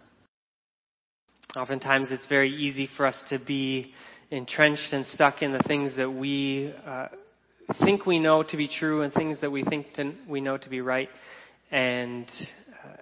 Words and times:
Oftentimes 1.56 2.08
it's 2.12 2.26
very 2.26 2.52
easy 2.52 2.90
for 2.98 3.06
us 3.06 3.22
to 3.30 3.38
be 3.38 3.92
entrenched 4.32 4.92
and 4.92 5.06
stuck 5.06 5.44
in 5.44 5.52
the 5.52 5.62
things 5.68 5.96
that 5.98 6.10
we 6.10 6.74
uh, 6.84 7.10
think 7.84 8.08
we 8.08 8.18
know 8.18 8.42
to 8.42 8.58
be 8.58 8.68
true 8.68 9.04
and 9.04 9.14
things 9.14 9.40
that 9.42 9.52
we 9.52 9.64
think 9.64 9.94
to, 9.94 10.14
we 10.28 10.42
know 10.42 10.58
to 10.58 10.68
be 10.68 10.82
right. 10.82 11.10
And, 11.70 12.26
uh, 12.84 12.98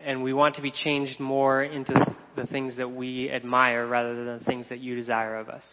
and 0.00 0.22
we 0.22 0.32
want 0.32 0.54
to 0.56 0.62
be 0.62 0.70
changed 0.70 1.20
more 1.20 1.62
into 1.62 1.92
the 2.36 2.46
things 2.46 2.78
that 2.78 2.90
we 2.90 3.30
admire 3.30 3.86
rather 3.86 4.14
than 4.14 4.38
the 4.38 4.44
things 4.44 4.70
that 4.70 4.78
you 4.78 4.96
desire 4.96 5.36
of 5.36 5.50
us. 5.50 5.64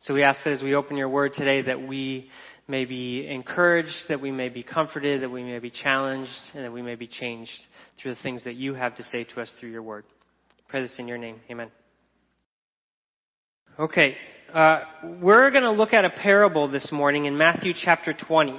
So 0.00 0.14
we 0.14 0.24
ask 0.24 0.40
that 0.42 0.54
as 0.54 0.62
we 0.62 0.74
open 0.74 0.96
your 0.96 1.08
word 1.08 1.34
today 1.34 1.62
that 1.62 1.86
we 1.86 2.30
may 2.66 2.84
be 2.84 3.28
encouraged, 3.28 3.94
that 4.08 4.20
we 4.20 4.32
may 4.32 4.48
be 4.48 4.64
comforted, 4.64 5.22
that 5.22 5.30
we 5.30 5.44
may 5.44 5.60
be 5.60 5.70
challenged, 5.70 6.32
and 6.54 6.64
that 6.64 6.72
we 6.72 6.82
may 6.82 6.96
be 6.96 7.06
changed 7.06 7.60
through 8.00 8.16
the 8.16 8.22
things 8.22 8.42
that 8.42 8.56
you 8.56 8.74
have 8.74 8.96
to 8.96 9.04
say 9.04 9.22
to 9.22 9.40
us 9.40 9.52
through 9.60 9.70
your 9.70 9.84
word. 9.84 10.04
Pray 10.72 10.80
this 10.80 10.98
in 10.98 11.06
your 11.06 11.18
name. 11.18 11.38
Amen. 11.50 11.70
Okay, 13.78 14.16
uh, 14.54 14.80
we're 15.20 15.50
going 15.50 15.64
to 15.64 15.70
look 15.70 15.92
at 15.92 16.06
a 16.06 16.08
parable 16.08 16.66
this 16.66 16.90
morning 16.90 17.26
in 17.26 17.36
Matthew 17.36 17.74
chapter 17.76 18.14
20. 18.14 18.58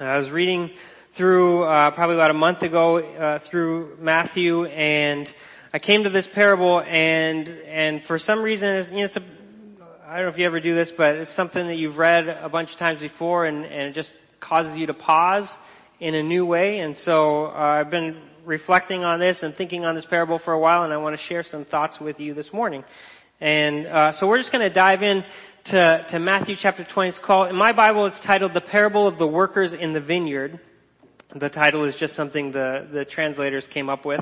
I 0.00 0.18
was 0.18 0.30
reading 0.30 0.68
through 1.16 1.62
uh, 1.62 1.92
probably 1.92 2.16
about 2.16 2.32
a 2.32 2.34
month 2.34 2.62
ago 2.62 2.98
uh, 2.98 3.38
through 3.48 3.98
Matthew, 4.00 4.64
and 4.64 5.28
I 5.72 5.78
came 5.78 6.02
to 6.02 6.10
this 6.10 6.28
parable, 6.34 6.80
and 6.80 7.46
and 7.46 8.02
for 8.08 8.18
some 8.18 8.42
reason, 8.42 8.70
it's, 8.70 8.90
you 8.90 8.96
know, 8.96 9.04
it's 9.04 9.16
a, 9.16 9.24
I 10.08 10.16
don't 10.16 10.26
know 10.26 10.32
if 10.32 10.38
you 10.38 10.44
ever 10.44 10.58
do 10.58 10.74
this, 10.74 10.90
but 10.96 11.14
it's 11.14 11.36
something 11.36 11.68
that 11.68 11.76
you've 11.76 11.98
read 11.98 12.26
a 12.26 12.48
bunch 12.48 12.72
of 12.72 12.80
times 12.80 12.98
before, 12.98 13.46
and 13.46 13.64
and 13.64 13.90
it 13.90 13.94
just 13.94 14.10
causes 14.40 14.76
you 14.76 14.88
to 14.88 14.94
pause 14.94 15.48
in 16.00 16.16
a 16.16 16.22
new 16.24 16.44
way. 16.44 16.80
And 16.80 16.96
so 16.96 17.46
uh, 17.46 17.50
I've 17.50 17.92
been 17.92 18.20
reflecting 18.48 19.04
on 19.04 19.20
this 19.20 19.42
and 19.42 19.54
thinking 19.54 19.84
on 19.84 19.94
this 19.94 20.06
parable 20.06 20.40
for 20.42 20.54
a 20.54 20.58
while, 20.58 20.82
and 20.82 20.92
I 20.92 20.96
want 20.96 21.14
to 21.14 21.22
share 21.26 21.42
some 21.42 21.66
thoughts 21.66 21.98
with 22.00 22.18
you 22.18 22.32
this 22.32 22.50
morning. 22.50 22.82
And 23.40 23.86
uh, 23.86 24.12
so 24.12 24.26
we're 24.26 24.38
just 24.38 24.50
going 24.50 24.66
to 24.66 24.74
dive 24.74 25.02
in 25.02 25.22
to, 25.66 26.06
to 26.08 26.18
Matthew 26.18 26.56
chapter 26.60 26.84
20. 26.92 27.10
It's 27.10 27.20
called, 27.24 27.50
in 27.50 27.56
my 27.56 27.72
Bible, 27.72 28.06
it's 28.06 28.18
titled 28.26 28.54
"The 28.54 28.62
Parable 28.62 29.06
of 29.06 29.18
the 29.18 29.26
Workers 29.26 29.74
in 29.78 29.92
the 29.92 30.00
Vineyard." 30.00 30.58
The 31.38 31.50
title 31.50 31.84
is 31.84 31.94
just 32.00 32.16
something 32.16 32.50
the, 32.50 32.88
the 32.90 33.04
translators 33.04 33.68
came 33.72 33.90
up 33.90 34.06
with. 34.06 34.20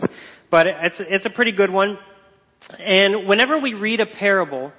But 0.50 0.66
it's, 0.66 0.97
it's 0.98 1.25
a 1.25 1.31
pretty 1.31 1.53
good 1.53 1.70
one. 1.70 1.97
And 2.81 3.28
whenever 3.28 3.60
we 3.60 3.75
read 3.75 4.00
a 4.00 4.06
parable, 4.06 4.72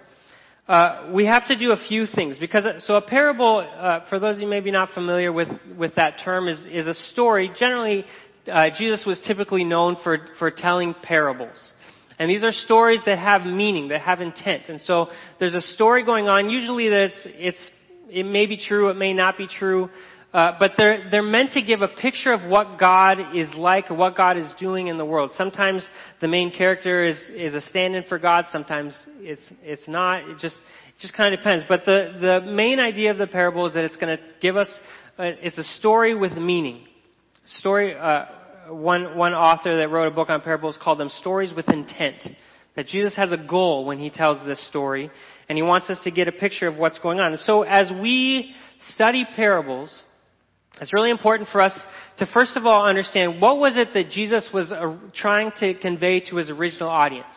uh, 0.67 1.09
we 1.13 1.25
have 1.25 1.47
to 1.47 1.57
do 1.57 1.71
a 1.71 1.77
few 1.87 2.05
things 2.05 2.37
because 2.37 2.83
so 2.83 2.95
a 2.95 3.01
parable, 3.01 3.65
uh, 3.65 4.01
for 4.09 4.19
those 4.19 4.35
of 4.35 4.41
you 4.41 4.47
maybe 4.47 4.71
not 4.71 4.91
familiar 4.91 5.31
with 5.31 5.47
with 5.77 5.95
that 5.95 6.19
term, 6.25 6.49
is 6.49 6.65
is 6.65 6.87
a 6.87 6.93
story. 6.93 7.49
Generally, 7.57 8.03
uh, 8.49 8.69
Jesus 8.77 9.03
was 9.05 9.19
typically 9.25 9.63
known 9.63 9.97
for 10.03 10.19
for 10.39 10.51
telling 10.51 10.95
parables, 11.01 11.73
and 12.19 12.29
these 12.29 12.43
are 12.43 12.51
stories 12.51 13.01
that 13.05 13.19
have 13.19 13.45
meaning, 13.45 13.89
that 13.89 14.01
have 14.01 14.21
intent. 14.21 14.63
And 14.69 14.81
so 14.81 15.07
there's 15.39 15.53
a 15.53 15.61
story 15.61 16.03
going 16.03 16.27
on. 16.27 16.49
Usually, 16.49 16.87
it's 16.87 17.21
it's 17.25 17.71
it 18.09 18.25
may 18.25 18.45
be 18.45 18.57
true, 18.57 18.89
it 18.89 18.95
may 18.95 19.13
not 19.13 19.37
be 19.37 19.47
true. 19.47 19.89
Uh, 20.33 20.51
but 20.59 20.73
they're, 20.77 21.09
they're 21.09 21.23
meant 21.23 21.53
to 21.53 21.61
give 21.61 21.81
a 21.81 21.87
picture 21.87 22.33
of 22.33 22.47
what 22.51 22.77
God 22.77 23.17
is 23.33 23.47
like 23.55 23.89
what 23.89 24.15
God 24.15 24.37
is 24.37 24.53
doing 24.59 24.87
in 24.87 24.97
the 24.97 25.05
world. 25.05 25.31
Sometimes 25.33 25.87
the 26.19 26.27
main 26.27 26.51
character 26.51 27.05
is, 27.05 27.17
is 27.33 27.55
a 27.55 27.61
stand-in 27.61 28.03
for 28.03 28.19
God. 28.19 28.45
Sometimes 28.51 28.93
it's, 29.19 29.41
it's 29.63 29.87
not. 29.87 30.29
It 30.29 30.37
just, 30.37 30.57
it 30.57 30.99
just 30.99 31.15
kind 31.15 31.33
of 31.33 31.39
depends. 31.39 31.63
But 31.67 31.85
the, 31.85 32.17
the 32.19 32.51
main 32.51 32.79
idea 32.79 33.09
of 33.09 33.17
the 33.17 33.25
parable 33.25 33.65
is 33.67 33.73
that 33.73 33.85
it's 33.85 33.95
going 33.95 34.17
to 34.17 34.23
give 34.41 34.57
us, 34.57 34.69
uh, 35.17 35.23
it's 35.23 35.57
a 35.57 35.63
story 35.63 36.13
with 36.13 36.33
meaning. 36.33 36.85
Story, 37.45 37.95
uh, 37.95 38.25
one, 38.69 39.17
one 39.17 39.33
author 39.33 39.77
that 39.77 39.89
wrote 39.89 40.07
a 40.07 40.15
book 40.15 40.29
on 40.29 40.41
parables 40.41 40.77
called 40.81 40.99
them 40.99 41.09
stories 41.09 41.53
with 41.55 41.69
intent. 41.69 42.21
That 42.75 42.87
Jesus 42.87 43.15
has 43.15 43.31
a 43.31 43.37
goal 43.37 43.85
when 43.85 43.97
he 43.97 44.09
tells 44.09 44.45
this 44.45 44.65
story, 44.67 45.09
and 45.49 45.57
he 45.57 45.63
wants 45.63 45.89
us 45.89 45.99
to 46.03 46.11
get 46.11 46.27
a 46.27 46.31
picture 46.31 46.67
of 46.67 46.77
what's 46.77 46.99
going 46.99 47.19
on. 47.19 47.31
And 47.31 47.39
So 47.39 47.63
as 47.63 47.91
we 47.91 48.53
study 48.93 49.25
parables, 49.35 50.03
it's 50.79 50.93
really 50.93 51.09
important 51.09 51.49
for 51.49 51.61
us 51.61 51.77
to 52.19 52.27
first 52.27 52.55
of 52.55 52.65
all 52.65 52.85
understand 52.85 53.41
what 53.41 53.57
was 53.57 53.75
it 53.77 53.89
that 53.93 54.11
Jesus 54.11 54.49
was 54.53 54.71
uh, 54.71 54.97
trying 55.15 55.51
to 55.59 55.73
convey 55.79 56.19
to 56.29 56.35
his 56.35 56.49
original 56.49 56.89
audience. 56.89 57.33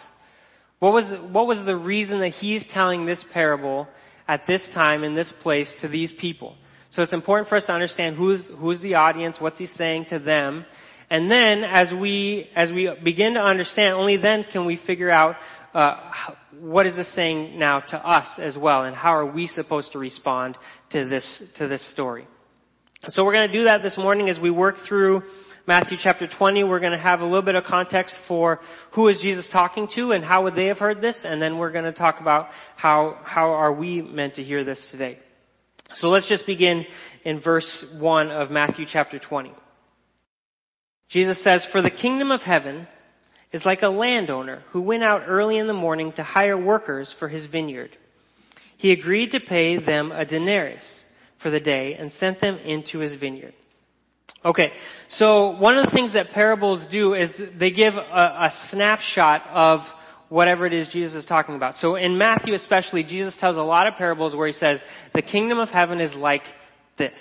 What 0.79 0.93
was, 0.93 1.05
what 1.33 1.47
was 1.47 1.65
the 1.65 1.77
reason 1.77 2.21
that 2.21 2.31
he's 2.31 2.65
telling 2.73 3.07
this 3.07 3.25
parable 3.33 3.87
at 4.27 4.47
this 4.47 4.67
time 4.75 5.05
in 5.05 5.15
this 5.15 5.33
place 5.43 5.73
to 5.81 5.89
these 5.89 6.13
people? 6.21 6.57
So 6.91 7.03
it's 7.03 7.13
important 7.13 7.49
for 7.49 7.57
us 7.57 7.67
to 7.67 7.73
understand 7.73 8.17
who's, 8.17 8.49
who's 8.59 8.81
the 8.81 8.95
audience, 8.95 9.37
what's 9.39 9.59
he 9.59 9.67
saying 9.67 10.07
to 10.11 10.19
them, 10.19 10.65
and 11.11 11.29
then 11.29 11.65
as 11.65 11.93
we, 11.93 12.49
as 12.55 12.71
we 12.71 12.89
begin 13.03 13.35
to 13.35 13.41
understand, 13.41 13.95
only 13.95 14.17
then 14.17 14.45
can 14.53 14.65
we 14.65 14.81
figure 14.87 15.11
out 15.11 15.35
uh, 15.75 15.97
what 16.61 16.87
is 16.87 16.95
this 16.95 17.13
saying 17.15 17.59
now 17.59 17.81
to 17.81 17.97
us 17.97 18.27
as 18.39 18.57
well, 18.57 18.85
and 18.85 18.95
how 18.95 19.15
are 19.15 19.27
we 19.27 19.47
supposed 19.49 19.93
to 19.93 19.99
respond 19.99 20.57
to 20.91 21.09
this, 21.09 21.43
to 21.57 21.67
this 21.67 21.89
story. 21.93 22.27
So 23.09 23.25
we're 23.25 23.33
going 23.33 23.49
to 23.49 23.53
do 23.53 23.65
that 23.65 23.83
this 23.83 23.99
morning 23.99 24.29
as 24.29 24.39
we 24.39 24.51
work 24.51 24.77
through 24.89 25.23
Matthew 25.67 25.97
chapter 26.01 26.29
20. 26.29 26.65
We're 26.65 26.81
going 26.81 26.93
to 26.93 26.99
have 26.99 27.21
a 27.21 27.25
little 27.25 27.43
bit 27.43 27.55
of 27.55 27.65
context 27.65 28.17
for 28.29 28.61
who 28.95 29.09
is 29.09 29.21
Jesus 29.23 29.49
talking 29.51 29.89
to 29.95 30.13
and 30.13 30.25
how 30.25 30.45
would 30.45 30.55
they 30.55 30.67
have 30.67 30.79
heard 30.79 31.01
this, 31.01 31.19
and 31.25 31.41
then 31.41 31.59
we're 31.59 31.73
going 31.73 31.85
to 31.85 31.93
talk 31.93 32.21
about 32.21 32.49
how, 32.77 33.19
how 33.25 33.51
are 33.51 33.73
we 33.73 34.01
meant 34.03 34.35
to 34.35 34.43
hear 34.43 34.65
this 34.65 34.81
today. 34.91 35.19
So 35.95 36.09
let's 36.09 36.29
just 36.29 36.47
begin 36.47 36.85
in 37.25 37.41
verse 37.41 37.97
1 37.99 38.31
of 38.31 38.51
Matthew 38.51 38.87
chapter 38.89 39.19
20. 39.19 39.53
Jesus 41.11 41.43
says, 41.43 41.67
For 41.73 41.83
the 41.83 41.91
kingdom 41.91 42.31
of 42.31 42.41
heaven 42.41 42.87
is 43.53 43.65
like 43.65 43.83
a 43.83 43.89
landowner 43.89 44.63
who 44.71 44.81
went 44.81 45.03
out 45.03 45.23
early 45.27 45.59
in 45.59 45.67
the 45.67 45.73
morning 45.73 46.13
to 46.17 46.23
hire 46.23 46.57
workers 46.57 47.15
for 47.19 47.29
his 47.29 47.47
vineyard. 47.47 47.91
He 48.79 48.93
agreed 48.93 49.33
to 49.33 49.41
pay 49.41 49.79
them 49.83 50.13
a 50.13 50.25
denarius 50.25 51.05
for 51.43 51.51
the 51.51 51.61
day 51.61 51.95
and 51.95 52.13
sent 52.13 52.41
them 52.41 52.57
into 52.57 53.01
his 53.01 53.19
vineyard. 53.19 53.55
Okay, 54.43 54.71
so 55.09 55.59
one 55.59 55.77
of 55.77 55.85
the 55.85 55.91
things 55.91 56.15
that 56.15 56.31
parables 56.31 56.87
do 56.91 57.13
is 57.13 57.31
they 57.59 57.71
give 57.71 57.93
a, 57.95 57.99
a, 57.99 58.69
snapshot 58.71 59.43
of 59.51 59.81
whatever 60.31 60.65
it 60.65 60.73
is 60.73 60.89
Jesus 60.91 61.25
is 61.25 61.27
talking 61.27 61.57
about. 61.57 61.75
So 61.75 61.97
in 61.97 62.17
Matthew 62.17 62.55
especially, 62.55 63.03
Jesus 63.03 63.37
tells 63.39 63.59
a 63.59 63.63
lot 63.63 63.87
of 63.87 63.95
parables 63.99 64.35
where 64.35 64.47
he 64.47 64.55
says, 64.55 64.81
the 65.15 65.21
kingdom 65.21 65.59
of 65.59 65.69
heaven 65.69 66.01
is 66.01 66.15
like 66.15 66.45
this. 66.97 67.19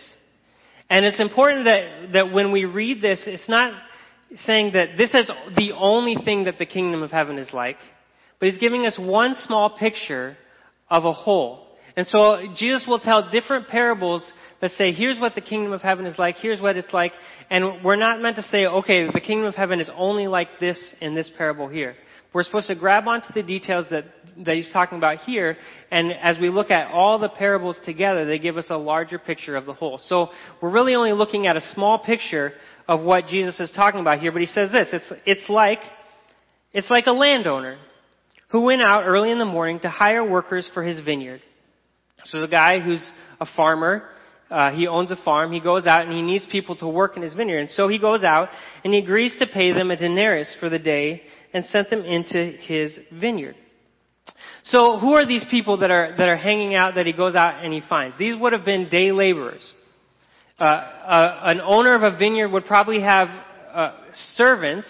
And 0.89 1.05
it's 1.05 1.19
important 1.19 1.65
that, 1.65 2.13
that 2.13 2.31
when 2.33 2.51
we 2.51 2.65
read 2.65 3.01
this, 3.01 3.23
it's 3.25 3.47
not 3.47 3.79
saying 4.37 4.73
that 4.73 4.89
this 4.97 5.13
is 5.13 5.29
the 5.55 5.71
only 5.75 6.15
thing 6.23 6.45
that 6.45 6.57
the 6.57 6.65
kingdom 6.65 7.03
of 7.03 7.11
heaven 7.11 7.37
is 7.37 7.51
like, 7.53 7.77
but 8.39 8.49
he's 8.49 8.59
giving 8.59 8.85
us 8.85 8.97
one 8.97 9.35
small 9.35 9.77
picture 9.77 10.37
of 10.89 11.05
a 11.05 11.13
whole. 11.13 11.65
And 11.95 12.07
so 12.07 12.37
Jesus 12.55 12.85
will 12.87 12.99
tell 12.99 13.29
different 13.29 13.67
parables 13.67 14.31
that 14.61 14.71
say, 14.71 14.91
here's 14.91 15.19
what 15.19 15.35
the 15.35 15.41
kingdom 15.41 15.73
of 15.73 15.81
heaven 15.81 16.05
is 16.05 16.17
like, 16.17 16.35
here's 16.35 16.61
what 16.61 16.77
it's 16.77 16.93
like, 16.93 17.13
and 17.49 17.83
we're 17.83 17.95
not 17.95 18.21
meant 18.21 18.37
to 18.37 18.43
say, 18.43 18.65
okay, 18.65 19.07
the 19.11 19.19
kingdom 19.19 19.47
of 19.47 19.55
heaven 19.55 19.79
is 19.79 19.89
only 19.95 20.27
like 20.27 20.47
this 20.59 20.95
in 21.01 21.15
this 21.15 21.29
parable 21.37 21.67
here. 21.67 21.95
We're 22.31 22.43
supposed 22.43 22.67
to 22.67 22.75
grab 22.75 23.07
onto 23.07 23.33
the 23.33 23.41
details 23.41 23.87
that, 23.89 24.05
that 24.45 24.55
he's 24.55 24.69
talking 24.71 24.99
about 24.99 25.19
here, 25.19 25.57
and 25.89 26.11
as 26.11 26.37
we 26.39 26.49
look 26.49 26.69
at 26.69 26.91
all 26.91 27.17
the 27.17 27.29
parables 27.29 27.79
together, 27.83 28.25
they 28.25 28.37
give 28.37 28.55
us 28.57 28.67
a 28.69 28.77
larger 28.77 29.17
picture 29.17 29.55
of 29.55 29.65
the 29.65 29.73
whole. 29.73 29.97
So 29.97 30.29
we're 30.61 30.69
really 30.69 30.93
only 30.93 31.13
looking 31.13 31.47
at 31.47 31.57
a 31.57 31.61
small 31.61 32.03
picture 32.03 32.53
of 32.87 33.01
what 33.01 33.27
Jesus 33.27 33.59
is 33.59 33.71
talking 33.75 33.99
about 33.99 34.19
here, 34.19 34.31
but 34.31 34.41
he 34.41 34.47
says 34.47 34.71
this, 34.71 34.89
it's, 34.93 35.11
it's 35.25 35.49
like, 35.49 35.79
it's 36.71 36.89
like 36.89 37.07
a 37.07 37.11
landowner 37.11 37.79
who 38.49 38.61
went 38.61 38.81
out 38.83 39.05
early 39.05 39.31
in 39.31 39.39
the 39.39 39.45
morning 39.45 39.79
to 39.79 39.89
hire 39.89 40.27
workers 40.27 40.69
for 40.73 40.83
his 40.83 40.99
vineyard. 40.99 41.41
So 42.25 42.41
the 42.41 42.47
guy 42.47 42.79
who's 42.79 43.07
a 43.39 43.45
farmer, 43.55 44.03
uh, 44.51 44.71
he 44.71 44.87
owns 44.87 45.11
a 45.11 45.15
farm. 45.15 45.51
He 45.51 45.59
goes 45.59 45.85
out 45.85 46.05
and 46.05 46.13
he 46.13 46.21
needs 46.21 46.47
people 46.51 46.75
to 46.77 46.87
work 46.87 47.15
in 47.15 47.23
his 47.23 47.33
vineyard. 47.33 47.59
And 47.59 47.69
so 47.69 47.87
he 47.87 47.99
goes 47.99 48.23
out 48.23 48.49
and 48.83 48.93
he 48.93 48.99
agrees 48.99 49.35
to 49.39 49.47
pay 49.51 49.71
them 49.71 49.91
a 49.91 49.95
denarius 49.95 50.55
for 50.59 50.69
the 50.69 50.79
day 50.79 51.21
and 51.53 51.65
sent 51.65 51.89
them 51.89 52.01
into 52.01 52.51
his 52.59 52.97
vineyard. 53.19 53.55
So 54.63 54.99
who 54.99 55.13
are 55.13 55.25
these 55.25 55.45
people 55.49 55.77
that 55.77 55.91
are, 55.91 56.13
that 56.17 56.29
are 56.29 56.37
hanging 56.37 56.75
out 56.75 56.95
that 56.95 57.05
he 57.05 57.13
goes 57.13 57.35
out 57.35 57.63
and 57.63 57.73
he 57.73 57.81
finds? 57.87 58.17
These 58.17 58.39
would 58.39 58.53
have 58.53 58.65
been 58.65 58.89
day 58.89 59.11
laborers. 59.11 59.73
Uh, 60.59 60.63
uh, 60.63 61.39
an 61.43 61.61
owner 61.61 61.95
of 61.95 62.03
a 62.03 62.17
vineyard 62.17 62.49
would 62.49 62.65
probably 62.65 63.01
have 63.01 63.27
uh, 63.73 63.93
servants 64.35 64.87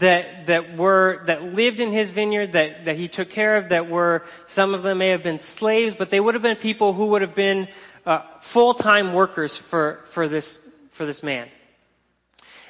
that 0.00 0.46
that 0.46 0.78
were 0.78 1.24
that 1.26 1.42
lived 1.42 1.80
in 1.80 1.92
his 1.92 2.10
vineyard 2.12 2.52
that 2.52 2.84
that 2.84 2.96
he 2.96 3.08
took 3.08 3.30
care 3.30 3.56
of 3.56 3.68
that 3.70 3.90
were 3.90 4.22
some 4.54 4.72
of 4.72 4.82
them 4.84 4.98
may 4.98 5.08
have 5.08 5.22
been 5.24 5.40
slaves 5.58 5.92
but 5.98 6.08
they 6.10 6.20
would 6.20 6.34
have 6.34 6.42
been 6.42 6.56
people 6.56 6.94
who 6.94 7.06
would 7.08 7.20
have 7.20 7.34
been 7.34 7.66
uh, 8.06 8.22
full-time 8.52 9.12
workers 9.12 9.58
for 9.70 9.98
for 10.14 10.28
this 10.28 10.58
for 10.96 11.04
this 11.04 11.20
man 11.22 11.48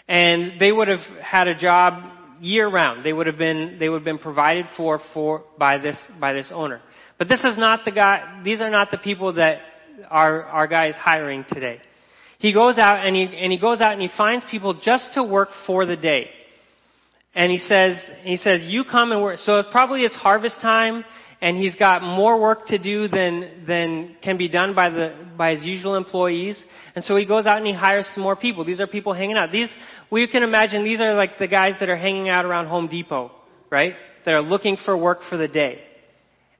and 0.08 0.58
they 0.58 0.72
would 0.72 0.88
have 0.88 1.04
had 1.22 1.48
a 1.48 1.58
job 1.58 2.02
year 2.40 2.68
round 2.68 3.04
they 3.04 3.12
would 3.12 3.26
have 3.26 3.38
been 3.38 3.76
they 3.78 3.88
would 3.88 3.98
have 3.98 4.04
been 4.04 4.18
provided 4.18 4.66
for 4.76 5.00
for 5.12 5.44
by 5.58 5.78
this 5.78 5.96
by 6.20 6.32
this 6.32 6.50
owner 6.52 6.80
but 7.18 7.28
this 7.28 7.44
is 7.44 7.56
not 7.58 7.84
the 7.84 7.92
guy 7.92 8.40
these 8.44 8.60
are 8.60 8.70
not 8.70 8.90
the 8.90 8.98
people 8.98 9.32
that 9.34 9.60
our 10.10 10.44
our 10.44 10.66
guy 10.66 10.88
is 10.88 10.96
hiring 10.96 11.44
today 11.48 11.80
he 12.38 12.52
goes 12.52 12.78
out 12.78 13.06
and 13.06 13.16
he 13.16 13.22
and 13.22 13.52
he 13.52 13.58
goes 13.58 13.80
out 13.80 13.92
and 13.92 14.02
he 14.02 14.10
finds 14.16 14.44
people 14.50 14.78
just 14.82 15.14
to 15.14 15.22
work 15.22 15.48
for 15.66 15.86
the 15.86 15.96
day 15.96 16.30
and 17.38 17.52
he 17.52 17.58
says, 17.58 18.10
he 18.22 18.36
says, 18.36 18.62
you 18.64 18.82
come 18.82 19.12
and 19.12 19.22
work. 19.22 19.38
So 19.38 19.60
it's 19.60 19.68
probably 19.70 20.02
it's 20.02 20.16
harvest 20.16 20.60
time, 20.60 21.04
and 21.40 21.56
he's 21.56 21.76
got 21.76 22.02
more 22.02 22.40
work 22.40 22.66
to 22.66 22.78
do 22.78 23.06
than, 23.06 23.64
than 23.64 24.16
can 24.22 24.36
be 24.38 24.48
done 24.48 24.74
by 24.74 24.90
the, 24.90 25.14
by 25.36 25.54
his 25.54 25.62
usual 25.62 25.94
employees. 25.94 26.62
And 26.96 27.04
so 27.04 27.14
he 27.14 27.24
goes 27.24 27.46
out 27.46 27.58
and 27.58 27.66
he 27.66 27.72
hires 27.72 28.10
some 28.12 28.24
more 28.24 28.34
people. 28.34 28.64
These 28.64 28.80
are 28.80 28.88
people 28.88 29.12
hanging 29.12 29.36
out. 29.36 29.52
These, 29.52 29.70
we 30.10 30.26
can 30.26 30.42
imagine 30.42 30.84
these 30.84 31.00
are 31.00 31.14
like 31.14 31.38
the 31.38 31.48
guys 31.48 31.74
that 31.80 31.88
are 31.88 31.96
hanging 31.96 32.28
out 32.28 32.44
around 32.44 32.66
Home 32.66 32.88
Depot, 32.88 33.30
right? 33.70 33.94
That 34.24 34.34
are 34.34 34.42
looking 34.42 34.76
for 34.84 34.96
work 34.96 35.20
for 35.28 35.36
the 35.36 35.48
day. 35.48 35.82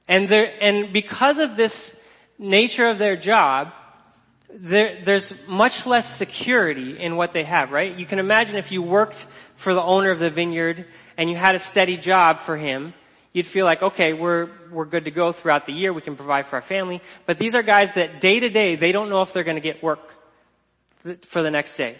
And 0.07 0.31
and 0.31 0.93
because 0.93 1.39
of 1.39 1.55
this 1.55 1.93
nature 2.37 2.89
of 2.89 2.97
their 2.97 3.19
job, 3.19 3.67
there, 4.51 5.03
there's 5.05 5.31
much 5.47 5.85
less 5.85 6.17
security 6.17 6.97
in 6.99 7.15
what 7.15 7.31
they 7.33 7.43
have, 7.43 7.69
right? 7.69 7.97
You 7.97 8.07
can 8.07 8.19
imagine 8.19 8.55
if 8.55 8.71
you 8.71 8.81
worked 8.81 9.15
for 9.63 9.73
the 9.73 9.81
owner 9.81 10.11
of 10.11 10.19
the 10.19 10.31
vineyard 10.31 10.85
and 11.17 11.29
you 11.29 11.35
had 11.35 11.55
a 11.55 11.59
steady 11.71 11.99
job 12.01 12.37
for 12.45 12.57
him, 12.57 12.93
you'd 13.33 13.45
feel 13.53 13.65
like, 13.65 13.81
okay, 13.81 14.13
we're, 14.13 14.49
we're 14.71 14.85
good 14.85 15.05
to 15.05 15.11
go 15.11 15.33
throughout 15.39 15.65
the 15.67 15.73
year. 15.73 15.93
We 15.93 16.01
can 16.01 16.15
provide 16.15 16.45
for 16.49 16.55
our 16.55 16.67
family. 16.67 17.01
But 17.27 17.37
these 17.37 17.53
are 17.53 17.61
guys 17.61 17.89
that 17.95 18.21
day 18.21 18.39
to 18.39 18.49
day, 18.49 18.75
they 18.75 18.91
don't 18.91 19.09
know 19.09 19.21
if 19.21 19.29
they're 19.33 19.43
going 19.43 19.55
to 19.55 19.61
get 19.61 19.83
work 19.83 19.99
for 21.31 21.43
the 21.43 21.51
next 21.51 21.77
day. 21.77 21.97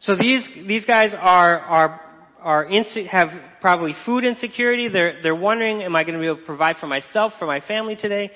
So 0.00 0.14
these, 0.16 0.48
these 0.66 0.84
guys 0.84 1.12
are, 1.14 1.58
are, 1.58 2.00
are 2.40 2.66
inse- 2.66 3.06
have 3.08 3.28
probably 3.60 3.94
food 4.06 4.24
insecurity. 4.24 4.88
They're, 4.88 5.22
they're 5.22 5.34
wondering, 5.34 5.82
am 5.82 5.96
I 5.96 6.04
going 6.04 6.14
to 6.14 6.20
be 6.20 6.26
able 6.26 6.38
to 6.38 6.46
provide 6.46 6.76
for 6.76 6.86
myself, 6.86 7.32
for 7.38 7.46
my 7.46 7.60
family 7.60 7.96
today? 7.96 8.30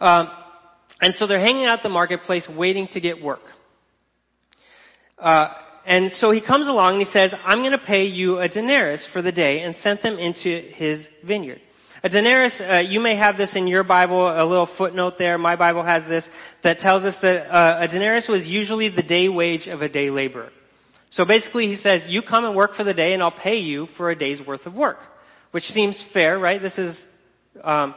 Um, 0.00 0.28
and 1.00 1.14
so 1.14 1.26
they're 1.26 1.40
hanging 1.40 1.66
out 1.66 1.82
the 1.82 1.88
marketplace 1.88 2.48
waiting 2.56 2.88
to 2.92 3.00
get 3.00 3.22
work. 3.22 3.40
Uh, 5.18 5.48
and 5.84 6.12
so 6.12 6.30
he 6.30 6.40
comes 6.40 6.68
along 6.68 6.94
and 6.94 7.06
he 7.06 7.12
says, 7.12 7.34
I'm 7.44 7.58
going 7.58 7.72
to 7.72 7.78
pay 7.78 8.04
you 8.04 8.38
a 8.38 8.48
denarius 8.48 9.08
for 9.12 9.20
the 9.20 9.32
day 9.32 9.62
and 9.62 9.74
sent 9.76 10.02
them 10.02 10.18
into 10.18 10.48
his 10.74 11.06
vineyard. 11.26 11.60
A 12.04 12.08
denarius, 12.08 12.60
uh, 12.60 12.78
you 12.78 12.98
may 13.00 13.16
have 13.16 13.36
this 13.36 13.54
in 13.54 13.68
your 13.68 13.84
Bible, 13.84 14.26
a 14.28 14.44
little 14.44 14.68
footnote 14.78 15.14
there. 15.18 15.38
My 15.38 15.54
Bible 15.54 15.84
has 15.84 16.02
this 16.08 16.28
that 16.64 16.78
tells 16.78 17.04
us 17.04 17.16
that 17.22 17.48
uh, 17.48 17.78
a 17.80 17.88
denarius 17.88 18.28
was 18.28 18.44
usually 18.44 18.88
the 18.88 19.02
day 19.02 19.28
wage 19.28 19.68
of 19.68 19.82
a 19.82 19.88
day 19.88 20.10
laborer. 20.10 20.50
So 21.12 21.26
basically 21.26 21.66
he 21.66 21.76
says, 21.76 22.02
you 22.08 22.22
come 22.22 22.44
and 22.44 22.56
work 22.56 22.74
for 22.74 22.84
the 22.84 22.94
day 22.94 23.12
and 23.12 23.22
I'll 23.22 23.30
pay 23.30 23.56
you 23.56 23.86
for 23.96 24.10
a 24.10 24.16
day's 24.16 24.40
worth 24.46 24.64
of 24.66 24.74
work. 24.74 24.96
Which 25.50 25.64
seems 25.64 26.02
fair, 26.14 26.38
right? 26.38 26.60
This 26.60 26.78
is, 26.78 27.06
um, 27.62 27.94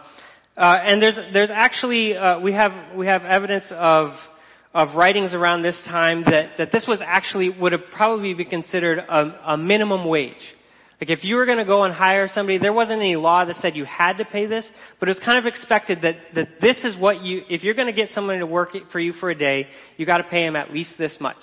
uh, 0.57 0.73
and 0.83 1.01
there's, 1.01 1.17
there's 1.31 1.51
actually, 1.51 2.15
uh, 2.17 2.41
we 2.41 2.53
have, 2.53 2.95
we 2.95 3.07
have 3.07 3.23
evidence 3.23 3.65
of, 3.71 4.11
of 4.73 4.97
writings 4.97 5.33
around 5.33 5.61
this 5.61 5.81
time 5.87 6.23
that, 6.25 6.57
that 6.57 6.73
this 6.73 6.85
was 6.85 7.01
actually, 7.03 7.49
would 7.57 7.71
have 7.71 7.83
probably 7.93 8.33
been 8.33 8.49
considered 8.49 8.97
a, 8.97 9.53
a 9.53 9.57
minimum 9.57 10.05
wage. 10.05 10.33
Like 10.99 11.09
if 11.09 11.23
you 11.23 11.35
were 11.35 11.45
going 11.45 11.57
to 11.57 11.65
go 11.65 11.83
and 11.83 11.93
hire 11.93 12.27
somebody, 12.27 12.57
there 12.57 12.73
wasn't 12.73 12.99
any 12.99 13.15
law 13.15 13.45
that 13.45 13.55
said 13.57 13.77
you 13.77 13.85
had 13.85 14.17
to 14.17 14.25
pay 14.25 14.45
this, 14.45 14.69
but 14.99 15.07
it 15.07 15.11
was 15.11 15.21
kind 15.23 15.37
of 15.37 15.45
expected 15.45 16.01
that, 16.01 16.15
that 16.35 16.47
this 16.59 16.83
is 16.83 16.99
what 16.99 17.21
you, 17.21 17.43
if 17.49 17.63
you're 17.63 17.75
going 17.75 17.87
to 17.87 17.93
get 17.93 18.09
someone 18.09 18.39
to 18.39 18.45
work 18.45 18.71
for 18.91 18.99
you 18.99 19.13
for 19.13 19.29
a 19.29 19.35
day, 19.35 19.67
you 19.95 20.05
got 20.05 20.17
to 20.17 20.25
pay 20.25 20.45
them 20.45 20.57
at 20.57 20.73
least 20.73 20.95
this 20.97 21.17
much. 21.21 21.37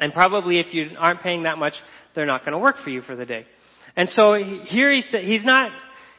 And 0.00 0.12
probably 0.12 0.58
if 0.58 0.72
you 0.74 0.90
aren't 0.98 1.20
paying 1.20 1.44
that 1.44 1.58
much, 1.58 1.74
they're 2.14 2.26
not 2.26 2.42
going 2.42 2.52
to 2.52 2.58
work 2.58 2.76
for 2.82 2.90
you 2.90 3.02
for 3.02 3.16
the 3.16 3.26
day. 3.26 3.46
And 3.96 4.08
so 4.08 4.34
here 4.34 4.92
he's, 4.92 5.08
he's 5.10 5.44
not, 5.44 5.72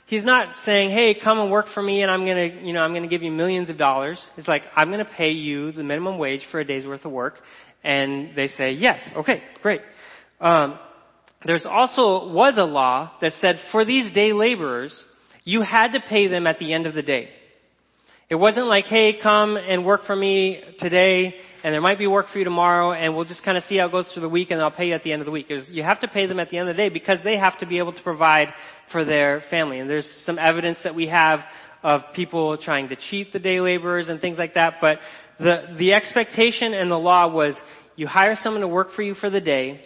he's 0.08 0.26
not 0.26 0.56
saying, 0.66 0.90
hey, 0.90 1.16
come 1.22 1.40
and 1.40 1.52
work 1.52 1.68
for 1.74 1.84
me 1.84 2.02
and 2.02 2.12
I'm 2.12 2.26
going 2.26 2.52
to, 2.52 2.66
you 2.66 2.74
know, 2.74 2.82
I'm 2.82 2.92
going 2.92 3.04
to 3.04 3.10
give 3.10 3.22
you 3.22 3.32
millions 3.32 3.70
of 3.70 3.78
dollars. 3.78 4.26
He's 4.36 4.48
like, 4.48 4.64
I'm 4.76 4.90
going 4.90 5.06
to 5.06 5.12
pay 5.12 5.30
you 5.30 5.72
the 5.72 5.84
minimum 5.84 6.18
wage 6.18 6.42
for 6.52 6.60
a 6.60 6.66
day's 6.66 6.86
worth 6.86 7.06
of 7.06 7.12
work. 7.12 7.36
And 7.84 8.36
they 8.36 8.48
say, 8.48 8.72
yes, 8.72 9.00
okay, 9.16 9.44
great. 9.62 9.82
Um, 10.42 10.80
there's 11.46 11.66
also 11.66 12.32
was 12.34 12.56
a 12.58 12.64
law 12.64 13.14
that 13.22 13.34
said 13.34 13.60
for 13.72 13.86
these 13.86 14.12
day 14.14 14.34
laborers, 14.34 15.06
you 15.44 15.62
had 15.62 15.94
to 15.94 16.00
pay 16.00 16.28
them 16.28 16.48
at 16.48 16.58
the 16.58 16.74
end 16.74 16.88
of 16.88 16.94
the 16.94 17.04
day. 17.04 17.30
It 18.30 18.36
wasn't 18.36 18.66
like, 18.66 18.86
hey, 18.86 19.18
come 19.22 19.56
and 19.56 19.86
work 19.86 20.04
for 20.06 20.16
me 20.16 20.62
today, 20.80 21.36
and 21.68 21.74
there 21.74 21.82
might 21.82 22.00
be 22.00 22.08
work 22.08 22.28
for 22.32 22.40
you 22.40 22.46
tomorrow, 22.46 22.94
and 22.94 23.14
we'll 23.14 23.26
just 23.26 23.44
kind 23.44 23.58
of 23.58 23.64
see 23.66 23.76
how 23.76 23.88
it 23.88 23.92
goes 23.92 24.10
through 24.14 24.22
the 24.22 24.30
week, 24.30 24.52
and 24.52 24.62
I'll 24.62 24.72
pay 24.72 24.88
you 24.88 24.94
at 24.94 25.04
the 25.04 25.12
end 25.12 25.22
of 25.22 25.26
the 25.26 25.34
week. 25.34 25.50
Was, 25.50 25.68
you 25.70 25.84
have 25.84 26.00
to 26.00 26.08
pay 26.08 26.26
them 26.26 26.40
at 26.40 26.50
the 26.50 26.58
end 26.58 26.70
of 26.70 26.78
the 26.78 26.82
day 26.82 26.88
because 26.88 27.20
they 27.26 27.38
have 27.38 27.60
to 27.60 27.66
be 27.66 27.78
able 27.78 27.92
to 27.92 28.02
provide 28.04 28.54
for 28.90 29.04
their 29.04 29.44
family. 29.50 29.80
And 29.80 29.90
there's 29.90 30.10
some 30.26 30.40
evidence 30.40 30.78
that 30.86 30.96
we 30.96 31.10
have 31.10 31.42
of 31.84 32.04
people 32.16 32.58
trying 32.58 32.88
to 32.88 32.96
cheat 32.96 33.34
the 33.34 33.40
day 33.40 33.60
laborers 33.60 34.08
and 34.08 34.22
things 34.22 34.38
like 34.38 34.54
that. 34.54 34.76
But 34.80 35.00
the 35.40 35.76
the 35.78 35.92
expectation 35.92 36.74
and 36.74 36.90
the 36.90 36.96
law 36.96 37.30
was 37.30 37.60
you 37.98 38.08
hire 38.08 38.36
someone 38.36 38.62
to 38.62 38.70
work 38.70 38.94
for 38.94 39.02
you 39.02 39.14
for 39.14 39.30
the 39.30 39.42
day, 39.42 39.82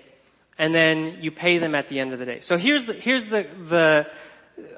and 0.60 0.76
then 0.76 1.18
you 1.22 1.32
pay 1.32 1.58
them 1.58 1.74
at 1.74 1.88
the 1.88 2.00
end 2.00 2.14
of 2.14 2.20
the 2.20 2.26
day. 2.26 2.42
So 2.44 2.58
here's 2.60 2.86
the 2.86 2.94
here's 2.94 3.26
the 3.26 3.46
the 3.72 4.04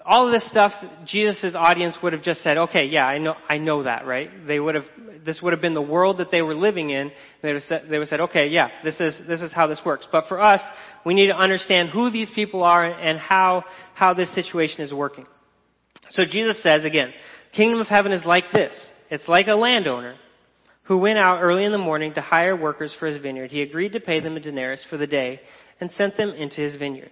all 0.06 0.28
of 0.28 0.34
this 0.34 0.48
stuff, 0.50 0.72
Jesus' 1.06 1.56
audience 1.56 1.98
would 2.04 2.13
have 2.13 2.24
just 2.24 2.42
said, 2.42 2.58
okay, 2.58 2.86
yeah, 2.86 3.06
I 3.06 3.18
know, 3.18 3.36
I 3.48 3.58
know 3.58 3.84
that, 3.84 4.06
right? 4.06 4.30
They 4.46 4.60
would 4.60 4.75
have, 4.75 4.84
this 5.25 5.42
would 5.42 5.54
have 5.54 5.62
been 5.62 5.74
the 5.74 5.82
world 5.82 6.18
that 6.18 6.32
they 6.32 6.42
were 6.42 6.56
living 6.56 6.90
in. 6.90 7.12
They 7.42 7.54
would 7.54 7.62
have 7.62 7.63
said, 7.63 7.84
they 7.90 7.98
would 7.98 8.08
have 8.08 8.10
said 8.10 8.22
okay, 8.22 8.48
yeah, 8.48 8.70
this 8.84 9.00
is, 9.00 9.20
this 9.28 9.42
is 9.42 9.54
how 9.54 9.68
this 9.68 9.82
works. 9.86 10.08
But 10.12 10.25
for 10.28 10.42
us, 10.42 10.62
we 11.06 11.13
need 11.13 11.28
to 11.28 11.36
understand 11.36 11.90
who 11.90 12.12
these 12.12 12.30
people 12.36 12.63
are 12.63 12.86
and 12.86 13.18
how, 13.18 13.63
how 13.94 14.13
this 14.13 14.34
situation 14.36 14.82
is 14.82 14.94
working. 14.94 15.25
So 16.10 16.24
Jesus 16.30 16.62
says 16.62 16.86
again, 16.86 17.13
kingdom 17.56 17.80
of 17.80 17.88
heaven 17.88 18.12
is 18.12 18.25
like 18.25 18.46
this. 18.54 18.90
It's 19.10 19.28
like 19.28 19.48
a 19.48 19.56
landowner 19.56 20.16
who 20.84 20.98
went 20.98 21.18
out 21.18 21.42
early 21.42 21.63
in 21.63 21.72
the 21.72 21.78
morning 21.78 22.13
to 22.13 22.22
hire 22.22 22.56
workers 22.56 22.96
for 23.00 23.08
his 23.08 23.22
vineyard. 23.22 23.52
He 23.52 23.62
agreed 23.62 23.94
to 23.94 24.00
pay 24.00 24.20
them 24.20 24.36
a 24.36 24.40
denarius 24.40 24.86
for 24.90 24.98
the 24.98 25.08
day 25.08 25.40
and 25.80 25.90
sent 25.92 26.18
them 26.18 26.30
into 26.30 26.62
his 26.62 26.75
vineyard. 26.75 27.12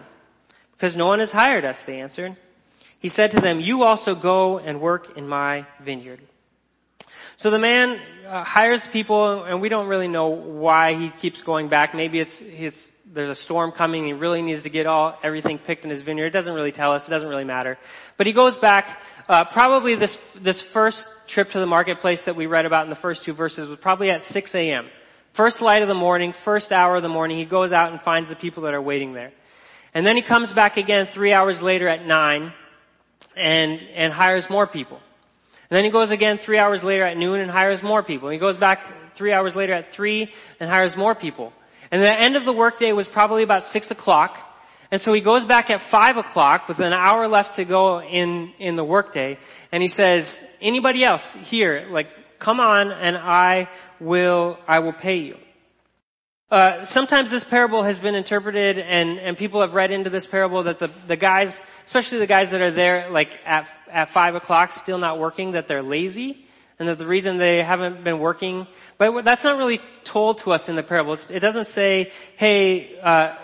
Because 0.81 0.97
no 0.97 1.05
one 1.05 1.19
has 1.19 1.29
hired 1.29 1.63
us, 1.63 1.75
they 1.85 2.01
answered. 2.01 2.35
He 3.01 3.09
said 3.09 3.29
to 3.31 3.39
them, 3.39 3.59
You 3.59 3.83
also 3.83 4.19
go 4.19 4.57
and 4.57 4.81
work 4.81 5.15
in 5.15 5.27
my 5.27 5.67
vineyard. 5.85 6.19
So 7.37 7.51
the 7.51 7.59
man 7.59 7.99
uh, 8.27 8.43
hires 8.43 8.81
people, 8.91 9.43
and 9.43 9.61
we 9.61 9.69
don't 9.69 9.87
really 9.87 10.07
know 10.07 10.29
why 10.29 10.95
he 10.95 11.11
keeps 11.21 11.43
going 11.43 11.69
back. 11.69 11.93
Maybe 11.93 12.19
it's 12.19 12.35
his, 12.39 12.73
there's 13.13 13.37
a 13.37 13.43
storm 13.43 13.73
coming. 13.77 14.07
He 14.07 14.13
really 14.13 14.41
needs 14.41 14.63
to 14.63 14.71
get 14.71 14.87
all 14.87 15.19
everything 15.23 15.59
picked 15.59 15.83
in 15.83 15.91
his 15.91 16.01
vineyard. 16.01 16.27
It 16.27 16.33
doesn't 16.33 16.53
really 16.53 16.71
tell 16.71 16.93
us. 16.93 17.03
It 17.07 17.11
doesn't 17.11 17.29
really 17.29 17.43
matter. 17.43 17.77
But 18.17 18.25
he 18.25 18.33
goes 18.33 18.57
back. 18.57 18.97
Uh, 19.27 19.45
probably 19.53 19.95
this 19.95 20.17
this 20.43 20.63
first 20.73 21.03
trip 21.29 21.49
to 21.51 21.59
the 21.59 21.67
marketplace 21.67 22.21
that 22.25 22.35
we 22.35 22.47
read 22.47 22.65
about 22.65 22.85
in 22.85 22.89
the 22.89 22.95
first 22.95 23.23
two 23.23 23.35
verses 23.35 23.69
was 23.69 23.77
probably 23.83 24.09
at 24.09 24.21
6 24.31 24.51
a.m. 24.55 24.87
First 25.37 25.61
light 25.61 25.83
of 25.83 25.87
the 25.87 25.93
morning, 25.93 26.33
first 26.43 26.71
hour 26.71 26.95
of 26.95 27.03
the 27.03 27.09
morning. 27.09 27.37
He 27.37 27.45
goes 27.45 27.71
out 27.71 27.91
and 27.91 28.01
finds 28.01 28.29
the 28.29 28.35
people 28.35 28.63
that 28.63 28.73
are 28.73 28.81
waiting 28.81 29.13
there, 29.13 29.31
and 29.93 30.05
then 30.05 30.15
he 30.15 30.23
comes 30.23 30.51
back 30.53 30.77
again 30.77 31.07
three 31.13 31.33
hours 31.33 31.59
later 31.61 31.87
at 31.87 32.05
nine, 32.05 32.53
and 33.35 33.79
and 33.95 34.13
hires 34.13 34.45
more 34.49 34.67
people. 34.67 34.99
And 35.69 35.77
then 35.77 35.85
he 35.85 35.91
goes 35.91 36.11
again 36.11 36.37
three 36.43 36.57
hours 36.57 36.83
later 36.83 37.05
at 37.05 37.15
noon 37.15 37.39
and 37.39 37.49
hires 37.49 37.81
more 37.81 38.03
people. 38.03 38.29
He 38.29 38.37
goes 38.37 38.57
back 38.57 38.79
three 39.17 39.31
hours 39.31 39.55
later 39.55 39.73
at 39.73 39.85
three 39.95 40.29
and 40.59 40.69
hires 40.69 40.95
more 40.97 41.15
people. 41.15 41.53
And 41.91 42.01
the 42.01 42.13
end 42.13 42.35
of 42.35 42.43
the 42.43 42.53
workday 42.53 42.91
was 42.91 43.07
probably 43.13 43.43
about 43.43 43.63
six 43.71 43.89
o'clock. 43.89 44.35
And 44.91 44.99
so 44.99 45.13
he 45.13 45.23
goes 45.23 45.45
back 45.45 45.69
at 45.69 45.79
five 45.89 46.17
o'clock 46.17 46.67
with 46.67 46.79
an 46.79 46.91
hour 46.91 47.27
left 47.29 47.55
to 47.55 47.63
go 47.63 48.01
in, 48.01 48.51
in 48.59 48.75
the 48.75 48.83
workday. 48.83 49.37
And 49.71 49.81
he 49.81 49.87
says, 49.87 50.29
anybody 50.61 51.05
else 51.05 51.21
here, 51.45 51.87
like, 51.89 52.07
come 52.43 52.59
on 52.59 52.91
and 52.91 53.15
I 53.15 53.69
will, 54.01 54.57
I 54.67 54.79
will 54.79 54.93
pay 54.93 55.19
you. 55.19 55.35
Uh, 56.51 56.83
sometimes 56.87 57.31
this 57.31 57.45
parable 57.49 57.81
has 57.81 57.97
been 57.99 58.13
interpreted 58.13 58.77
and, 58.77 59.17
and 59.19 59.37
people 59.37 59.65
have 59.65 59.73
read 59.73 59.89
into 59.89 60.09
this 60.09 60.27
parable 60.29 60.65
that 60.65 60.79
the, 60.79 60.89
the 61.07 61.15
guys, 61.15 61.47
especially 61.85 62.19
the 62.19 62.27
guys 62.27 62.47
that 62.51 62.59
are 62.59 62.75
there 62.75 63.09
like 63.09 63.29
at, 63.45 63.65
at 63.89 64.09
five 64.13 64.35
o'clock 64.35 64.69
still 64.83 64.97
not 64.97 65.17
working, 65.17 65.53
that 65.53 65.69
they're 65.69 65.81
lazy 65.81 66.43
and 66.77 66.89
that 66.89 66.97
the 66.97 67.07
reason 67.07 67.37
they 67.37 67.59
haven't 67.59 68.03
been 68.03 68.19
working, 68.19 68.67
but 68.99 69.21
that's 69.23 69.45
not 69.45 69.57
really 69.57 69.79
told 70.11 70.41
to 70.43 70.51
us 70.51 70.65
in 70.67 70.75
the 70.75 70.83
parable. 70.83 71.17
It 71.29 71.39
doesn't 71.39 71.67
say, 71.67 72.09
hey, 72.37 72.99
uh, 73.01 73.35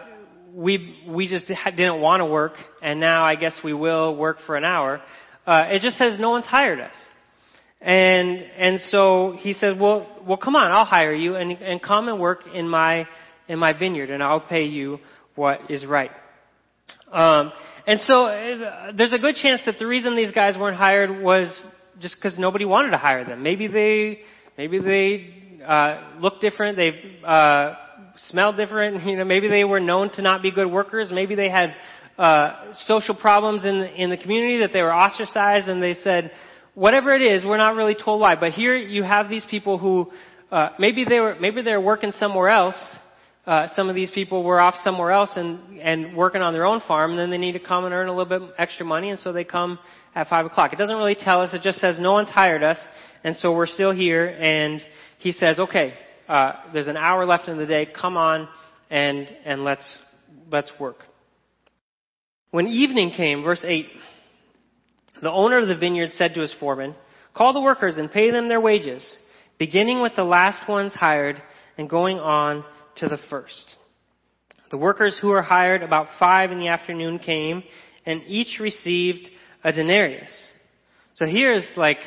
we, 0.53 0.97
we 1.07 1.29
just 1.29 1.47
didn't 1.47 2.01
want 2.01 2.19
to 2.19 2.25
work 2.25 2.55
and 2.81 2.99
now 2.99 3.23
I 3.23 3.35
guess 3.35 3.57
we 3.63 3.73
will 3.73 4.17
work 4.17 4.39
for 4.45 4.57
an 4.57 4.65
hour. 4.65 5.01
Uh, 5.45 5.63
it 5.69 5.81
just 5.81 5.97
says 5.97 6.19
no 6.19 6.31
one's 6.31 6.45
hired 6.45 6.81
us. 6.81 6.95
And, 7.79 8.39
and 8.57 8.79
so 8.79 9.35
he 9.39 9.53
said, 9.53 9.79
well, 9.79 10.07
well, 10.25 10.37
come 10.37 10.55
on, 10.55 10.71
I'll 10.71 10.85
hire 10.85 11.13
you 11.13 11.35
and, 11.35 11.51
and 11.51 11.81
come 11.81 12.07
and 12.07 12.19
work 12.19 12.41
in 12.53 12.67
my, 12.67 13.07
in 13.47 13.59
my 13.59 13.77
vineyard 13.77 14.09
and 14.09 14.23
I'll 14.23 14.41
pay 14.41 14.65
you 14.65 14.99
what 15.35 15.69
is 15.69 15.85
right. 15.85 16.11
Um, 17.11 17.51
and 17.85 18.01
so 18.01 18.25
uh, 18.25 18.91
there's 18.97 19.13
a 19.13 19.19
good 19.19 19.35
chance 19.35 19.61
that 19.65 19.75
the 19.79 19.87
reason 19.87 20.15
these 20.15 20.31
guys 20.31 20.57
weren't 20.57 20.75
hired 20.75 21.23
was 21.23 21.47
just 21.99 22.15
because 22.15 22.37
nobody 22.37 22.65
wanted 22.65 22.91
to 22.91 22.97
hire 22.97 23.23
them. 23.23 23.43
Maybe 23.43 23.67
they, 23.67 24.19
maybe 24.57 24.79
they 24.79 25.63
uh, 25.63 26.19
looked 26.19 26.41
different. 26.41 26.75
They 26.77 26.91
uh, 27.23 27.75
smelled 28.15 28.57
different. 28.57 29.03
You 29.07 29.17
know, 29.17 29.25
maybe 29.25 29.47
they 29.47 29.63
were 29.63 29.79
known 29.79 30.11
to 30.13 30.21
not 30.21 30.41
be 30.41 30.51
good 30.51 30.69
workers. 30.69 31.11
Maybe 31.13 31.35
they 31.35 31.49
had 31.49 31.75
uh, 32.17 32.73
social 32.73 33.15
problems 33.15 33.63
in 33.63 33.79
the, 33.79 34.03
in 34.03 34.09
the 34.09 34.17
community 34.17 34.59
that 34.59 34.73
they 34.73 34.81
were 34.81 34.93
ostracized, 34.93 35.69
and 35.69 35.81
they 35.81 35.93
said, 35.93 36.31
whatever 36.77 37.15
it 37.15 37.23
is, 37.23 37.43
we're 37.43 37.57
not 37.57 37.75
really 37.75 37.95
told 37.95 38.21
why. 38.21 38.35
But 38.35 38.51
here 38.51 38.75
you 38.75 39.01
have 39.01 39.29
these 39.29 39.45
people 39.49 39.79
who 39.79 40.11
uh, 40.51 40.69
maybe 40.77 41.05
they 41.05 41.19
were 41.19 41.35
maybe 41.41 41.61
they're 41.63 41.81
working 41.81 42.11
somewhere 42.13 42.49
else. 42.49 42.77
Uh, 43.45 43.65
some 43.75 43.89
of 43.89 43.95
these 43.95 44.11
people 44.11 44.43
were 44.43 44.59
off 44.59 44.75
somewhere 44.83 45.11
else 45.11 45.31
and 45.35 45.79
and 45.79 46.15
working 46.15 46.41
on 46.41 46.53
their 46.53 46.65
own 46.65 46.81
farm, 46.87 47.11
and 47.11 47.19
then 47.19 47.31
they 47.31 47.37
need 47.37 47.53
to 47.53 47.59
come 47.59 47.85
and 47.85 47.93
earn 47.93 48.07
a 48.07 48.15
little 48.15 48.39
bit 48.39 48.55
extra 48.57 48.85
money, 48.85 49.09
and 49.09 49.19
so 49.19 49.33
they 49.33 49.43
come 49.43 49.79
at 50.13 50.27
five 50.27 50.45
o'clock. 50.45 50.71
It 50.71 50.77
doesn't 50.77 50.95
really 50.95 51.15
tell 51.19 51.41
us. 51.41 51.53
It 51.53 51.61
just 51.63 51.79
says 51.79 51.97
no 51.99 52.13
one's 52.13 52.29
hired 52.29 52.63
us, 52.63 52.79
and 53.23 53.35
so 53.35 53.55
we're 53.55 53.65
still 53.65 53.91
here. 53.91 54.27
And 54.27 54.81
he 55.17 55.31
says, 55.31 55.59
okay, 55.59 55.95
uh, 56.29 56.51
there's 56.73 56.87
an 56.87 56.97
hour 56.97 57.25
left 57.25 57.47
in 57.47 57.57
the 57.57 57.65
day. 57.65 57.87
Come 57.99 58.17
on, 58.17 58.47
and 58.91 59.27
and 59.45 59.63
let's 59.63 59.97
let's 60.51 60.71
work. 60.79 60.97
When 62.51 62.67
evening 62.67 63.11
came, 63.11 63.43
verse 63.43 63.65
eight. 63.65 63.87
The 65.21 65.31
owner 65.31 65.57
of 65.57 65.67
the 65.67 65.77
vineyard 65.77 66.11
said 66.13 66.33
to 66.33 66.41
his 66.41 66.55
foreman, 66.59 66.95
Call 67.33 67.53
the 67.53 67.61
workers 67.61 67.97
and 67.97 68.11
pay 68.11 68.31
them 68.31 68.47
their 68.47 68.61
wages, 68.61 69.17
beginning 69.57 70.01
with 70.01 70.15
the 70.15 70.23
last 70.23 70.67
ones 70.67 70.93
hired 70.93 71.41
and 71.77 71.89
going 71.89 72.17
on 72.17 72.63
to 72.97 73.07
the 73.07 73.19
first. 73.29 73.75
The 74.71 74.77
workers 74.77 75.17
who 75.21 75.29
were 75.29 75.41
hired 75.41 75.83
about 75.83 76.07
five 76.19 76.51
in 76.51 76.59
the 76.59 76.67
afternoon 76.67 77.19
came, 77.19 77.63
and 78.05 78.21
each 78.27 78.59
received 78.59 79.29
a 79.63 79.71
denarius. 79.71 80.31
So 81.15 81.25
here's 81.25 81.65
like, 81.75 81.99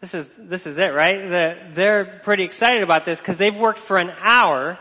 this 0.00 0.14
is, 0.14 0.26
this 0.38 0.66
is 0.66 0.78
it, 0.78 0.92
right? 0.94 1.28
The, 1.28 1.72
they're 1.74 2.20
pretty 2.24 2.44
excited 2.44 2.82
about 2.82 3.04
this 3.04 3.18
because 3.18 3.38
they've 3.38 3.54
worked 3.54 3.80
for 3.86 3.98
an 3.98 4.10
hour, 4.10 4.78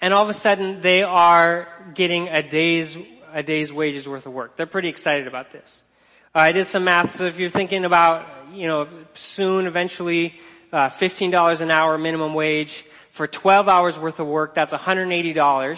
and 0.00 0.12
all 0.12 0.28
of 0.28 0.34
a 0.34 0.38
sudden 0.40 0.82
they 0.82 1.02
are 1.02 1.92
getting 1.94 2.28
a 2.28 2.48
day's, 2.48 2.94
a 3.32 3.42
day's 3.42 3.72
wages 3.72 4.06
worth 4.06 4.26
of 4.26 4.32
work. 4.32 4.56
They're 4.56 4.66
pretty 4.66 4.88
excited 4.88 5.26
about 5.26 5.52
this. 5.52 5.82
I 6.34 6.52
did 6.52 6.68
some 6.68 6.84
math, 6.84 7.14
so 7.16 7.26
if 7.26 7.36
you're 7.36 7.50
thinking 7.50 7.84
about, 7.84 8.54
you 8.54 8.66
know, 8.66 8.88
soon, 9.34 9.66
eventually, 9.66 10.32
uh, 10.72 10.88
$15 10.98 11.60
an 11.60 11.70
hour 11.70 11.98
minimum 11.98 12.32
wage 12.32 12.72
for 13.18 13.26
12 13.26 13.68
hours 13.68 13.98
worth 14.00 14.18
of 14.18 14.26
work, 14.26 14.54
that's 14.54 14.72
$180. 14.72 15.76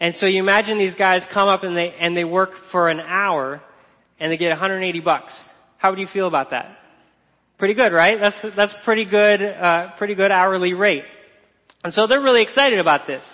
And 0.00 0.16
so 0.16 0.26
you 0.26 0.40
imagine 0.40 0.78
these 0.78 0.96
guys 0.96 1.24
come 1.32 1.48
up 1.48 1.62
and 1.62 1.76
they, 1.76 1.94
and 1.94 2.16
they 2.16 2.24
work 2.24 2.50
for 2.72 2.88
an 2.88 2.98
hour 2.98 3.62
and 4.18 4.32
they 4.32 4.36
get 4.36 4.48
180 4.48 4.98
bucks. 5.00 5.40
How 5.78 5.90
would 5.90 6.00
you 6.00 6.08
feel 6.12 6.26
about 6.26 6.50
that? 6.50 6.78
Pretty 7.56 7.74
good, 7.74 7.92
right? 7.92 8.18
That's, 8.20 8.46
that's 8.56 8.74
pretty 8.84 9.04
good, 9.04 9.40
uh, 9.40 9.92
pretty 9.96 10.16
good 10.16 10.32
hourly 10.32 10.74
rate. 10.74 11.04
And 11.84 11.92
so 11.92 12.08
they're 12.08 12.20
really 12.20 12.42
excited 12.42 12.80
about 12.80 13.06
this. 13.06 13.24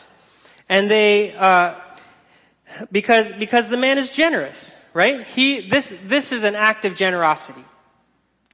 And 0.69 0.91
they, 0.91 1.33
uh, 1.33 1.79
because, 2.93 3.33
because 3.39 3.71
the 3.71 3.79
man 3.79 3.97
is 3.97 4.13
generous 4.15 4.71
right? 4.95 5.27
He, 5.27 5.69
this, 5.71 5.87
this 6.09 6.31
is 6.33 6.45
an 6.45 6.55
act 6.55 6.85
of 6.85 6.97
generosity. 6.97 7.65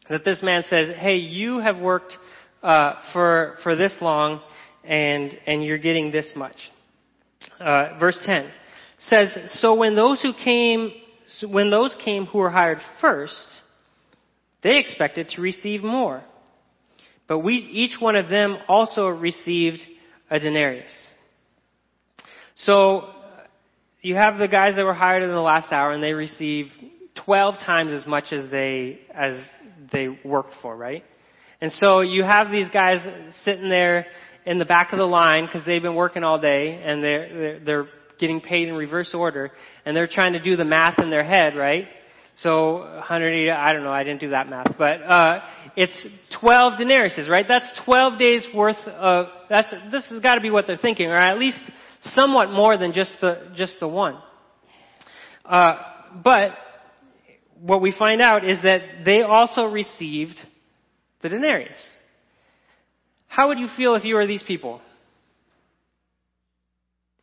That 0.09 0.25
this 0.25 0.43
man 0.43 0.65
says, 0.69 0.89
hey, 0.97 1.17
you 1.17 1.59
have 1.59 1.79
worked, 1.79 2.17
uh, 2.63 2.95
for, 3.13 3.57
for 3.63 3.77
this 3.77 3.97
long 4.01 4.41
and, 4.85 5.37
and 5.47 5.63
you're 5.63 5.79
getting 5.79 6.11
this 6.11 6.33
much. 6.35 6.57
Uh, 7.61 7.99
verse 8.01 8.19
10 8.25 8.51
says, 8.99 9.37
so 9.61 9.75
when 9.75 9.95
those 9.95 10.21
who 10.23 10.33
came, 10.33 10.91
when 11.49 11.71
those 11.71 11.95
came 12.05 12.27
who 12.27 12.39
were 12.39 12.51
hired 12.51 12.79
first, 13.01 13.47
they 14.63 14.79
expected 14.79 15.29
to 15.31 15.41
receive 15.41 15.83
more. 15.83 16.23
But 17.29 17.41
we, 17.41 17.55
each 17.55 18.01
one 18.01 18.17
of 18.17 18.29
them 18.29 18.57
also 18.67 19.09
received 19.09 19.81
a 20.31 20.41
denarius. 20.41 21.13
So 22.57 23.11
you 24.01 24.15
have 24.15 24.39
the 24.39 24.49
guys 24.49 24.77
that 24.77 24.85
were 24.85 24.95
hired 24.95 25.23
in 25.23 25.31
the 25.31 25.41
last 25.41 25.73
hour 25.73 25.93
and 25.93 26.03
they 26.03 26.13
receive 26.13 26.67
12 27.25 27.57
times 27.65 27.93
as 27.93 28.07
much 28.07 28.33
as 28.33 28.51
they, 28.51 29.01
as 29.13 29.45
they 29.93 30.09
worked 30.25 30.55
for, 30.63 30.77
right? 30.77 31.05
And 31.61 31.73
so 31.73 32.01
you 32.01 32.23
have 32.23 32.51
these 32.51 32.69
guys 32.71 33.05
sitting 33.45 33.69
there 33.69 34.07
in 34.47 34.59
the 34.59 34.65
back 34.65 34.93
of 34.93 34.99
the 34.99 35.05
line 35.05 35.47
because 35.47 35.65
they've 35.67 35.83
been 35.83 35.97
working 35.97 36.23
all 36.23 36.39
day 36.39 36.81
and 36.83 37.03
they're, 37.03 37.29
they're, 37.39 37.61
they're 37.65 37.89
getting 38.21 38.41
paid 38.41 38.69
in 38.69 38.75
reverse 38.75 39.15
order 39.15 39.51
and 39.85 39.97
they're 39.97 40.07
trying 40.07 40.33
to 40.35 40.43
do 40.43 40.57
the 40.57 40.65
math 40.65 40.99
in 41.01 41.11
their 41.11 41.25
head, 41.25 41.57
right? 41.57 41.87
So 42.37 42.79
180, 42.79 43.51
I 43.51 43.73
don't 43.73 43.83
know, 43.83 43.93
I 43.93 44.05
didn't 44.05 44.21
do 44.21 44.31
that 44.31 44.49
math, 44.49 44.79
but 44.79 45.03
uh, 45.03 45.41
it's 45.75 45.93
12 46.41 46.75
denariuses, 46.75 47.29
right? 47.29 47.45
That's 47.49 47.69
12 47.85 48.17
days 48.17 48.47
worth 48.55 48.77
of. 48.87 49.27
That's 49.51 49.69
this 49.91 50.09
has 50.11 50.21
got 50.21 50.37
to 50.37 50.41
be 50.41 50.51
what 50.51 50.69
they're 50.69 50.77
thinking, 50.77 51.07
or 51.07 51.17
at 51.17 51.37
least 51.37 51.61
somewhat 52.01 52.51
more 52.51 52.77
than 52.77 52.93
just 52.93 53.15
the, 53.21 53.53
just 53.57 53.81
the 53.81 53.89
one. 53.89 54.19
Uh, 55.45 55.77
but 56.23 56.53
what 57.61 57.81
we 57.81 57.93
find 57.97 58.21
out 58.21 58.45
is 58.45 58.63
that 58.63 59.05
they 59.05 59.23
also 59.23 59.65
received 59.67 60.39
the 61.23 61.29
denarius. 61.29 61.79
How 63.27 63.49
would 63.49 63.59
you 63.59 63.69
feel 63.77 63.95
if 63.95 64.05
you 64.05 64.15
were 64.15 64.27
these 64.27 64.43
people? 64.43 64.81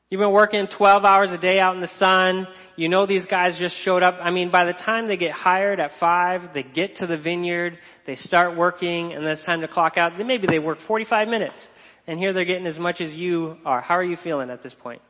You've 0.09 0.21
been 0.21 0.31
working 0.31 0.67
12 0.77 1.03
hours 1.03 1.31
a 1.31 1.37
day 1.37 1.59
out 1.59 1.75
in 1.75 1.81
the 1.81 1.87
sun. 1.87 2.47
You 2.75 2.89
know 2.89 3.05
these 3.05 3.25
guys 3.25 3.57
just 3.57 3.75
showed 3.83 4.03
up. 4.03 4.15
I 4.21 4.29
mean, 4.29 4.51
by 4.51 4.65
the 4.65 4.73
time 4.73 5.07
they 5.07 5.17
get 5.17 5.31
hired 5.31 5.79
at 5.79 5.91
5, 5.99 6.53
they 6.53 6.63
get 6.63 6.97
to 6.97 7.07
the 7.07 7.17
vineyard, 7.17 7.77
they 8.05 8.15
start 8.15 8.55
working, 8.55 9.13
and 9.13 9.25
then 9.25 9.31
it's 9.31 9.43
time 9.43 9.61
to 9.61 9.67
clock 9.67 9.97
out. 9.97 10.13
Maybe 10.17 10.47
they 10.47 10.59
work 10.59 10.77
45 10.87 11.27
minutes 11.27 11.67
and 12.07 12.19
here 12.19 12.33
they're 12.33 12.45
getting 12.45 12.67
as 12.67 12.77
much 12.77 13.01
as 13.01 13.13
you 13.13 13.57
are. 13.65 13.81
How 13.81 13.95
are 13.95 14.03
you 14.03 14.17
feeling 14.23 14.49
at 14.49 14.61
this 14.63 14.75
point? 14.81 15.01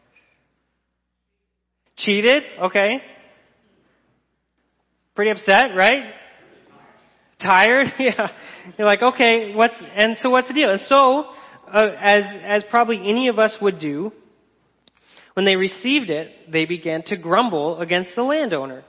Cheated? 1.98 2.44
Okay. 2.62 3.02
Pretty 5.16 5.32
upset, 5.32 5.76
right? 5.76 6.12
Tired? 7.42 7.88
yeah. 8.00 8.32
You're 8.78 8.88
like, 8.88 9.02
okay, 9.02 9.54
what's, 9.54 9.76
and 9.96 10.18
so 10.18 10.30
what's 10.30 10.48
the 10.48 10.54
deal? 10.54 10.72
And 10.72 10.82
so, 10.82 11.26
uh, 11.72 11.92
as, 12.00 12.24
as 12.44 12.64
probably 12.70 12.98
any 13.08 13.28
of 13.28 13.40
us 13.40 13.56
would 13.62 13.80
do, 13.80 14.12
when 15.34 15.46
they 15.46 15.56
received 15.56 16.10
it, 16.10 16.52
they 16.52 16.66
began 16.66 17.04
to 17.08 17.18
grumble 17.18 17.80
against 17.80 18.12
the 18.16 18.24
landowner. 18.24 18.84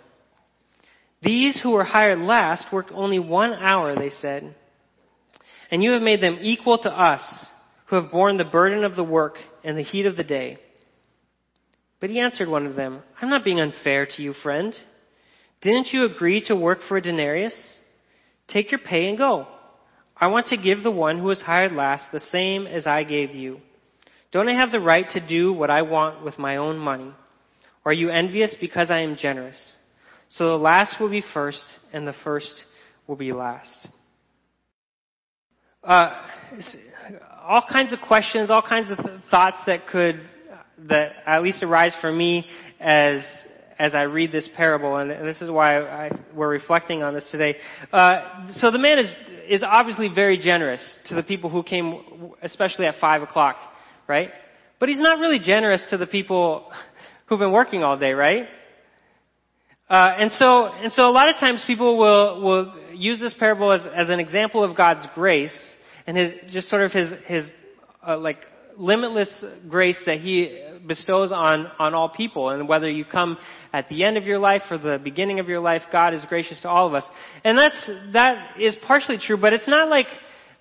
These 1.22 1.60
who 1.60 1.72
were 1.72 1.84
hired 1.84 2.18
last 2.18 2.66
worked 2.72 2.92
only 2.94 3.18
one 3.18 3.52
hour, 3.52 3.96
they 3.96 4.10
said, 4.10 4.54
and 5.70 5.82
you 5.82 5.92
have 5.92 6.02
made 6.02 6.20
them 6.20 6.38
equal 6.40 6.78
to 6.78 6.90
us 6.90 7.48
who 7.86 7.96
have 7.96 8.10
borne 8.10 8.36
the 8.36 8.44
burden 8.44 8.84
of 8.84 8.96
the 8.96 9.04
work 9.04 9.36
and 9.64 9.76
the 9.76 9.82
heat 9.82 10.06
of 10.06 10.16
the 10.16 10.24
day. 10.24 10.58
But 12.00 12.10
he 12.10 12.20
answered 12.20 12.48
one 12.48 12.66
of 12.66 12.76
them, 12.76 13.02
I'm 13.20 13.30
not 13.30 13.44
being 13.44 13.60
unfair 13.60 14.06
to 14.06 14.22
you, 14.22 14.34
friend. 14.34 14.74
Didn't 15.62 15.92
you 15.92 16.04
agree 16.04 16.44
to 16.46 16.56
work 16.56 16.80
for 16.86 16.96
a 16.96 17.02
denarius? 17.02 17.78
Take 18.48 18.70
your 18.70 18.80
pay 18.80 19.08
and 19.08 19.16
go. 19.16 19.46
I 20.16 20.28
want 20.28 20.46
to 20.46 20.56
give 20.56 20.82
the 20.82 20.90
one 20.90 21.18
who 21.18 21.26
was 21.26 21.42
hired 21.42 21.72
last 21.72 22.04
the 22.12 22.20
same 22.20 22.66
as 22.66 22.86
I 22.86 23.04
gave 23.04 23.34
you. 23.34 23.60
Don't 24.32 24.48
I 24.48 24.54
have 24.54 24.72
the 24.72 24.80
right 24.80 25.08
to 25.10 25.26
do 25.26 25.52
what 25.52 25.70
I 25.70 25.82
want 25.82 26.24
with 26.24 26.38
my 26.38 26.56
own 26.56 26.78
money? 26.78 27.12
Or 27.84 27.90
are 27.90 27.94
you 27.94 28.10
envious 28.10 28.56
because 28.60 28.90
I 28.90 29.00
am 29.00 29.16
generous? 29.16 29.76
So 30.28 30.48
the 30.48 30.62
last 30.62 31.00
will 31.00 31.10
be 31.10 31.22
first, 31.32 31.64
and 31.92 32.06
the 32.06 32.14
first 32.24 32.64
will 33.06 33.16
be 33.16 33.32
last. 33.32 33.88
Uh, 35.86 36.10
all 37.46 37.64
kinds 37.70 37.92
of 37.92 38.00
questions, 38.00 38.50
all 38.50 38.60
kinds 38.60 38.90
of 38.90 38.98
thoughts 39.30 39.58
that 39.66 39.86
could, 39.86 40.20
that 40.88 41.12
at 41.24 41.44
least 41.44 41.62
arise 41.62 41.94
for 42.00 42.10
me 42.10 42.44
as 42.80 43.22
as 43.78 43.94
I 43.94 44.02
read 44.02 44.32
this 44.32 44.48
parable, 44.56 44.96
and, 44.96 45.10
this 45.10 45.42
is 45.42 45.50
why 45.50 45.78
I, 45.78 46.10
we're 46.34 46.48
reflecting 46.48 47.02
on 47.02 47.12
this 47.12 47.28
today. 47.30 47.56
Uh, 47.92 48.50
so 48.52 48.70
the 48.70 48.78
man 48.78 48.98
is 48.98 49.12
is 49.48 49.62
obviously 49.62 50.08
very 50.12 50.38
generous 50.38 50.98
to 51.06 51.14
the 51.14 51.22
people 51.22 51.50
who 51.50 51.62
came, 51.62 52.32
especially 52.42 52.86
at 52.86 52.94
five 53.00 53.22
o'clock, 53.22 53.56
right? 54.08 54.30
But 54.80 54.88
he's 54.88 54.98
not 54.98 55.20
really 55.20 55.38
generous 55.38 55.86
to 55.90 55.98
the 55.98 56.06
people 56.06 56.72
who've 57.26 57.38
been 57.38 57.52
working 57.52 57.84
all 57.84 57.96
day, 57.96 58.12
right? 58.12 58.48
Uh, 59.88 60.08
and 60.18 60.32
so, 60.32 60.64
and 60.64 60.90
so 60.90 61.04
a 61.04 61.12
lot 61.12 61.28
of 61.28 61.36
times 61.36 61.62
people 61.64 61.96
will, 61.96 62.42
will 62.42 62.74
use 62.92 63.20
this 63.20 63.34
parable 63.38 63.70
as, 63.70 63.86
as 63.94 64.10
an 64.10 64.18
example 64.18 64.64
of 64.64 64.76
God's 64.76 65.06
grace 65.14 65.75
and 66.06 66.16
his, 66.16 66.32
just 66.52 66.68
sort 66.68 66.82
of 66.82 66.92
his, 66.92 67.12
his, 67.26 67.50
uh, 68.06 68.18
like, 68.18 68.38
limitless 68.78 69.44
grace 69.68 69.98
that 70.06 70.18
he 70.18 70.62
bestows 70.86 71.32
on, 71.32 71.66
on 71.78 71.94
all 71.94 72.08
people. 72.10 72.50
And 72.50 72.68
whether 72.68 72.90
you 72.90 73.04
come 73.04 73.38
at 73.72 73.88
the 73.88 74.04
end 74.04 74.16
of 74.16 74.24
your 74.24 74.38
life 74.38 74.62
or 74.70 74.78
the 74.78 75.00
beginning 75.02 75.40
of 75.40 75.48
your 75.48 75.60
life, 75.60 75.82
God 75.90 76.14
is 76.14 76.24
gracious 76.28 76.60
to 76.60 76.68
all 76.68 76.86
of 76.86 76.94
us. 76.94 77.08
And 77.44 77.56
that's, 77.56 77.90
that 78.12 78.60
is 78.60 78.76
partially 78.86 79.18
true, 79.18 79.38
but 79.40 79.52
it's 79.52 79.68
not 79.68 79.88
like, 79.88 80.06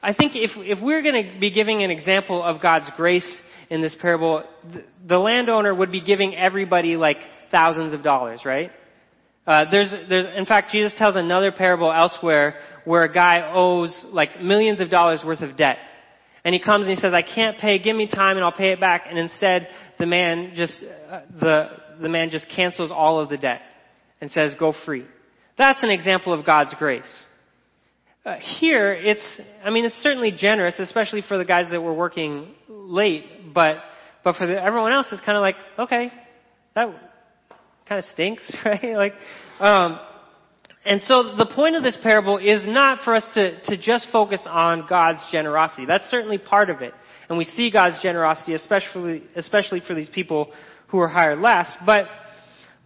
I 0.02 0.14
think 0.14 0.34
if, 0.36 0.52
if 0.56 0.84
we're 0.84 1.02
going 1.02 1.34
to 1.34 1.40
be 1.40 1.52
giving 1.52 1.84
an 1.84 1.92
example 1.92 2.42
of 2.42 2.62
God's 2.62 2.90
grace 2.96 3.42
in 3.70 3.82
this 3.82 3.96
parable, 4.00 4.44
the, 4.72 4.84
the 5.08 5.18
landowner 5.18 5.74
would 5.74 5.92
be 5.92 6.02
giving 6.02 6.36
everybody 6.36 6.96
like 6.96 7.18
thousands 7.52 7.94
of 7.94 8.04
dollars, 8.04 8.42
right? 8.46 8.72
Uh, 9.48 9.66
there's, 9.70 9.94
there's, 10.10 10.26
in 10.36 10.46
fact, 10.46 10.72
Jesus 10.72 10.94
tells 10.98 11.16
another 11.16 11.52
parable 11.52 11.92
elsewhere 11.92 12.56
where 12.86 13.04
a 13.04 13.14
guy 13.14 13.52
owes 13.54 14.06
like 14.10 14.42
millions 14.42 14.80
of 14.80 14.90
dollars 14.90 15.22
worth 15.26 15.42
of 15.42 15.58
debt. 15.58 15.78
And 16.44 16.54
he 16.54 16.62
comes 16.62 16.86
and 16.86 16.96
he 16.96 17.02
says, 17.02 17.14
I 17.14 17.24
can't 17.24 17.58
pay, 17.58 17.80
give 17.80 17.96
me 17.96 18.08
time 18.08 18.38
and 18.38 18.46
I'll 18.46 18.52
pay 18.52 18.72
it 18.72 18.80
back. 18.80 19.06
And 19.10 19.18
instead, 19.18 19.68
the 19.98 20.06
man 20.06 20.54
just, 20.56 20.78
uh, 21.10 21.22
the, 21.40 21.70
the 22.00 22.10
man 22.10 22.30
just 22.30 22.48
cancels 22.56 22.92
all 22.92 23.20
of 23.20 23.30
the 23.30 23.38
debt 23.38 23.62
and 24.22 24.30
says, 24.30 24.56
go 24.60 24.74
free. 24.86 25.06
That's 25.58 25.82
an 25.82 25.90
example 25.90 26.34
of 26.34 26.46
God's 26.46 26.74
grace. 26.78 27.26
Uh, 28.26 28.36
here, 28.60 28.92
it's, 28.92 29.42
I 29.64 29.70
mean, 29.70 29.86
it's 29.86 29.96
certainly 29.98 30.32
generous, 30.32 30.80
especially 30.80 31.22
for 31.28 31.38
the 31.38 31.46
guys 31.46 31.66
that 31.72 31.82
were 31.82 31.94
working 31.94 32.54
late, 32.68 33.54
but, 33.54 33.78
but 34.24 34.36
for 34.36 34.48
the, 34.48 34.62
everyone 34.62 34.92
else, 34.92 35.08
it's 35.12 35.22
kind 35.22 35.38
of 35.38 35.42
like, 35.42 35.56
okay, 35.78 36.12
that 36.76 36.88
kind 37.88 38.00
of 38.00 38.06
stinks, 38.14 38.52
right? 38.66 38.96
like, 38.96 39.14
um, 39.60 40.00
and 40.86 41.02
so 41.02 41.36
the 41.36 41.48
point 41.48 41.76
of 41.76 41.84
this 41.84 41.98
parable 42.04 42.38
is 42.38 42.62
not 42.66 43.04
for 43.04 43.16
us 43.16 43.26
to, 43.34 43.60
to 43.64 43.78
just 43.78 44.08
focus 44.12 44.42
on 44.46 44.86
God's 44.88 45.20
generosity. 45.32 45.86
That's 45.86 46.10
certainly 46.12 46.38
part 46.38 46.70
of 46.70 46.82
it. 46.82 46.94
And 47.28 47.38
we 47.40 47.44
see 47.44 47.72
God's 47.72 48.00
generosity, 48.04 48.54
especially, 48.54 49.24
especially 49.36 49.82
for 49.86 49.96
these 49.96 50.10
people 50.10 50.52
who 50.90 51.00
are 51.00 51.08
hired 51.08 51.40
last. 51.40 51.76
But, 51.86 52.06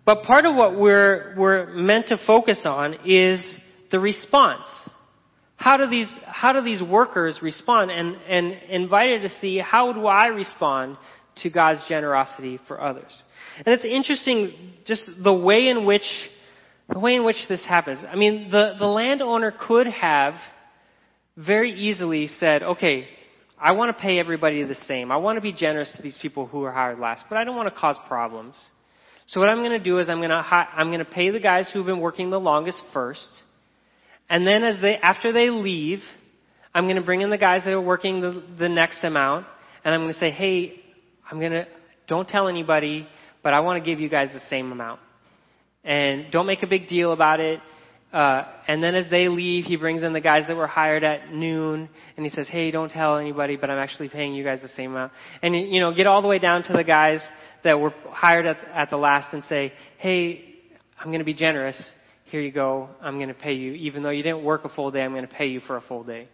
but 0.05 0.23
part 0.23 0.45
of 0.45 0.55
what 0.55 0.79
we're, 0.79 1.35
we're 1.37 1.73
meant 1.73 2.07
to 2.07 2.17
focus 2.25 2.61
on 2.63 2.99
is 3.05 3.43
the 3.91 3.99
response. 3.99 4.65
How 5.57 5.75
do 5.75 5.89
these, 5.89 6.09
how 6.25 6.53
do 6.53 6.61
these 6.61 6.81
workers 6.81 7.39
respond? 7.41 7.91
And, 7.91 8.15
and 8.29 8.53
invited 8.69 9.23
to 9.23 9.29
see 9.41 9.57
how 9.57 9.91
do 9.91 10.07
I 10.07 10.27
respond 10.27 10.95
to 11.43 11.49
God's 11.49 11.85
generosity 11.89 12.61
for 12.65 12.81
others? 12.81 13.23
And 13.57 13.75
it's 13.75 13.83
interesting 13.83 14.53
just 14.85 15.03
the 15.21 15.33
way 15.33 15.67
in 15.67 15.85
which 15.85 16.03
the 16.89 16.99
way 16.99 17.15
in 17.15 17.23
which 17.23 17.37
this 17.47 17.63
happens. 17.65 18.03
I 18.07 18.15
mean, 18.15 18.49
the, 18.49 18.75
the 18.77 18.85
landowner 18.85 19.53
could 19.67 19.87
have 19.87 20.33
very 21.37 21.71
easily 21.71 22.27
said, 22.27 22.63
okay, 22.63 23.07
I 23.59 23.73
want 23.73 23.95
to 23.95 24.01
pay 24.01 24.19
everybody 24.19 24.63
the 24.63 24.75
same. 24.75 25.11
I 25.11 25.17
want 25.17 25.37
to 25.37 25.41
be 25.41 25.53
generous 25.53 25.91
to 25.95 26.01
these 26.01 26.17
people 26.21 26.47
who 26.47 26.63
are 26.63 26.71
hired 26.71 26.99
last, 26.99 27.25
but 27.29 27.37
I 27.37 27.43
don't 27.43 27.55
want 27.55 27.73
to 27.73 27.79
cause 27.79 27.97
problems. 28.07 28.55
So 29.27 29.39
what 29.39 29.49
I'm 29.49 29.57
going 29.57 29.77
to 29.77 29.79
do 29.83 29.99
is 29.99 30.09
I'm 30.09 30.17
going 30.17 30.29
to 30.29 30.35
I'm 30.35 30.87
going 30.87 30.99
to 30.99 31.05
pay 31.05 31.29
the 31.29 31.39
guys 31.39 31.69
who've 31.71 31.85
been 31.85 31.99
working 31.99 32.31
the 32.31 32.39
longest 32.39 32.81
first, 32.93 33.43
and 34.27 34.47
then 34.47 34.63
as 34.63 34.81
they 34.81 34.95
after 34.95 35.31
they 35.31 35.51
leave, 35.51 35.99
I'm 36.73 36.85
going 36.85 36.95
to 36.95 37.03
bring 37.03 37.21
in 37.21 37.29
the 37.29 37.37
guys 37.37 37.63
that 37.65 37.73
are 37.73 37.81
working 37.81 38.21
the, 38.21 38.43
the 38.57 38.69
next 38.69 39.03
amount, 39.03 39.45
and 39.83 39.93
I'm 39.93 40.01
going 40.01 40.13
to 40.13 40.19
say, 40.19 40.31
hey, 40.31 40.81
I'm 41.29 41.39
going 41.39 41.51
to 41.51 41.67
don't 42.07 42.27
tell 42.27 42.47
anybody, 42.47 43.07
but 43.43 43.53
I 43.53 43.59
want 43.59 43.83
to 43.83 43.87
give 43.87 43.99
you 43.99 44.09
guys 44.09 44.29
the 44.33 44.41
same 44.49 44.71
amount 44.71 44.99
and 45.83 46.31
don't 46.31 46.45
make 46.45 46.63
a 46.63 46.67
big 46.67 46.87
deal 46.87 47.13
about 47.13 47.39
it. 47.39 47.59
Uh, 48.11 48.43
and 48.67 48.81
then 48.81 48.95
as 48.95 49.09
they 49.11 49.27
leave, 49.27 49.65
he 49.65 49.77
brings 49.77 50.01
in 50.01 50.13
the 50.13 50.19
guys 50.19 50.47
that 50.47 50.55
were 50.57 50.65
hired 50.65 51.03
at 51.03 51.31
noon, 51.31 51.87
and 52.17 52.25
he 52.25 52.29
says, 52.31 52.47
"Hey, 52.47 52.71
don't 52.71 52.91
tell 52.91 53.17
anybody, 53.17 53.55
but 53.55 53.69
I'm 53.69 53.77
actually 53.77 54.09
paying 54.09 54.33
you 54.33 54.43
guys 54.43 54.63
the 54.63 54.67
same 54.69 54.91
amount." 54.91 55.11
And 55.43 55.55
you 55.55 55.79
know, 55.79 55.93
get 55.93 56.07
all 56.07 56.23
the 56.23 56.27
way 56.27 56.39
down 56.39 56.63
to 56.63 56.73
the 56.73 56.83
guys 56.83 57.23
that 57.63 57.79
were 57.79 57.93
hired 58.09 58.47
at, 58.47 58.57
at 58.73 58.89
the 58.89 58.97
last, 58.97 59.31
and 59.31 59.43
say, 59.43 59.73
"Hey, 59.99 60.55
I'm 60.99 61.07
going 61.07 61.19
to 61.19 61.25
be 61.25 61.35
generous. 61.35 61.79
Here 62.25 62.41
you 62.41 62.51
go. 62.51 62.89
I'm 62.99 63.17
going 63.17 63.27
to 63.27 63.35
pay 63.35 63.53
you, 63.53 63.73
even 63.73 64.01
though 64.01 64.09
you 64.09 64.23
didn't 64.23 64.43
work 64.43 64.65
a 64.65 64.69
full 64.69 64.89
day. 64.89 65.03
I'm 65.03 65.11
going 65.11 65.27
to 65.27 65.33
pay 65.33 65.47
you 65.47 65.59
for 65.59 65.77
a 65.77 65.81
full 65.81 66.03
day." 66.03 66.25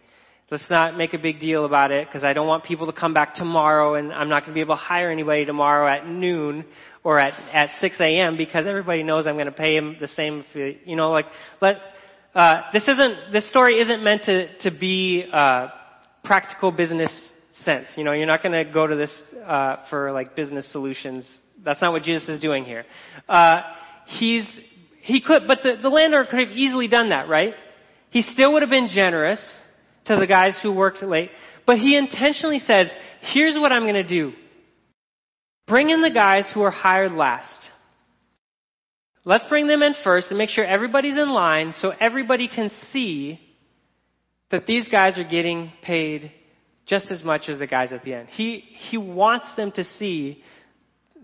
Let's 0.48 0.70
not 0.70 0.96
make 0.96 1.12
a 1.12 1.18
big 1.18 1.40
deal 1.40 1.64
about 1.64 1.90
it 1.90 2.06
because 2.06 2.22
I 2.22 2.32
don't 2.32 2.46
want 2.46 2.62
people 2.62 2.86
to 2.86 2.92
come 2.92 3.12
back 3.12 3.34
tomorrow 3.34 3.94
and 3.94 4.12
I'm 4.12 4.28
not 4.28 4.42
going 4.42 4.52
to 4.52 4.54
be 4.54 4.60
able 4.60 4.76
to 4.76 4.80
hire 4.80 5.10
anybody 5.10 5.44
tomorrow 5.44 5.92
at 5.92 6.06
noon 6.06 6.64
or 7.02 7.18
at, 7.18 7.32
at 7.52 7.70
6 7.80 8.00
a.m. 8.00 8.36
because 8.36 8.64
everybody 8.64 9.02
knows 9.02 9.26
I'm 9.26 9.34
going 9.34 9.46
to 9.46 9.52
pay 9.52 9.74
them 9.74 9.96
the 10.00 10.06
same. 10.06 10.44
If, 10.54 10.86
you 10.86 10.94
know, 10.94 11.10
like, 11.10 11.26
let, 11.60 11.78
uh, 12.32 12.60
this 12.72 12.86
isn't, 12.86 13.32
this 13.32 13.48
story 13.48 13.80
isn't 13.80 14.04
meant 14.04 14.22
to, 14.24 14.56
to 14.58 14.70
be, 14.70 15.28
uh, 15.32 15.66
practical 16.22 16.70
business 16.70 17.32
sense. 17.64 17.88
You 17.96 18.04
know, 18.04 18.12
you're 18.12 18.26
not 18.26 18.40
going 18.40 18.64
to 18.64 18.72
go 18.72 18.86
to 18.86 18.94
this, 18.94 19.22
uh, 19.44 19.78
for 19.90 20.12
like 20.12 20.36
business 20.36 20.70
solutions. 20.70 21.28
That's 21.64 21.82
not 21.82 21.90
what 21.90 22.04
Jesus 22.04 22.28
is 22.28 22.40
doing 22.40 22.64
here. 22.64 22.84
Uh, 23.28 23.62
he's, 24.06 24.48
he 25.02 25.20
could, 25.20 25.42
but 25.48 25.58
the, 25.64 25.74
the 25.82 25.88
landlord 25.88 26.28
could 26.28 26.46
have 26.46 26.56
easily 26.56 26.86
done 26.86 27.08
that, 27.08 27.28
right? 27.28 27.54
He 28.10 28.22
still 28.22 28.52
would 28.52 28.62
have 28.62 28.70
been 28.70 28.88
generous 28.94 29.40
to 30.06 30.16
the 30.16 30.26
guys 30.26 30.58
who 30.62 30.72
worked 30.72 31.02
late. 31.02 31.30
But 31.66 31.78
he 31.78 31.96
intentionally 31.96 32.58
says, 32.58 32.90
here's 33.32 33.56
what 33.56 33.72
I'm 33.72 33.82
going 33.82 33.94
to 33.94 34.08
do. 34.08 34.32
Bring 35.66 35.90
in 35.90 36.00
the 36.00 36.10
guys 36.10 36.50
who 36.54 36.62
are 36.62 36.70
hired 36.70 37.12
last. 37.12 37.70
Let's 39.24 39.44
bring 39.48 39.66
them 39.66 39.82
in 39.82 39.94
first 40.04 40.28
and 40.30 40.38
make 40.38 40.50
sure 40.50 40.64
everybody's 40.64 41.16
in 41.16 41.28
line 41.28 41.72
so 41.76 41.92
everybody 42.00 42.46
can 42.46 42.70
see 42.92 43.40
that 44.52 44.66
these 44.66 44.88
guys 44.88 45.18
are 45.18 45.28
getting 45.28 45.72
paid 45.82 46.30
just 46.86 47.10
as 47.10 47.24
much 47.24 47.48
as 47.48 47.58
the 47.58 47.66
guys 47.66 47.90
at 47.90 48.04
the 48.04 48.14
end. 48.14 48.28
He, 48.28 48.58
he 48.90 48.96
wants 48.96 49.46
them 49.56 49.72
to 49.72 49.82
see 49.98 50.44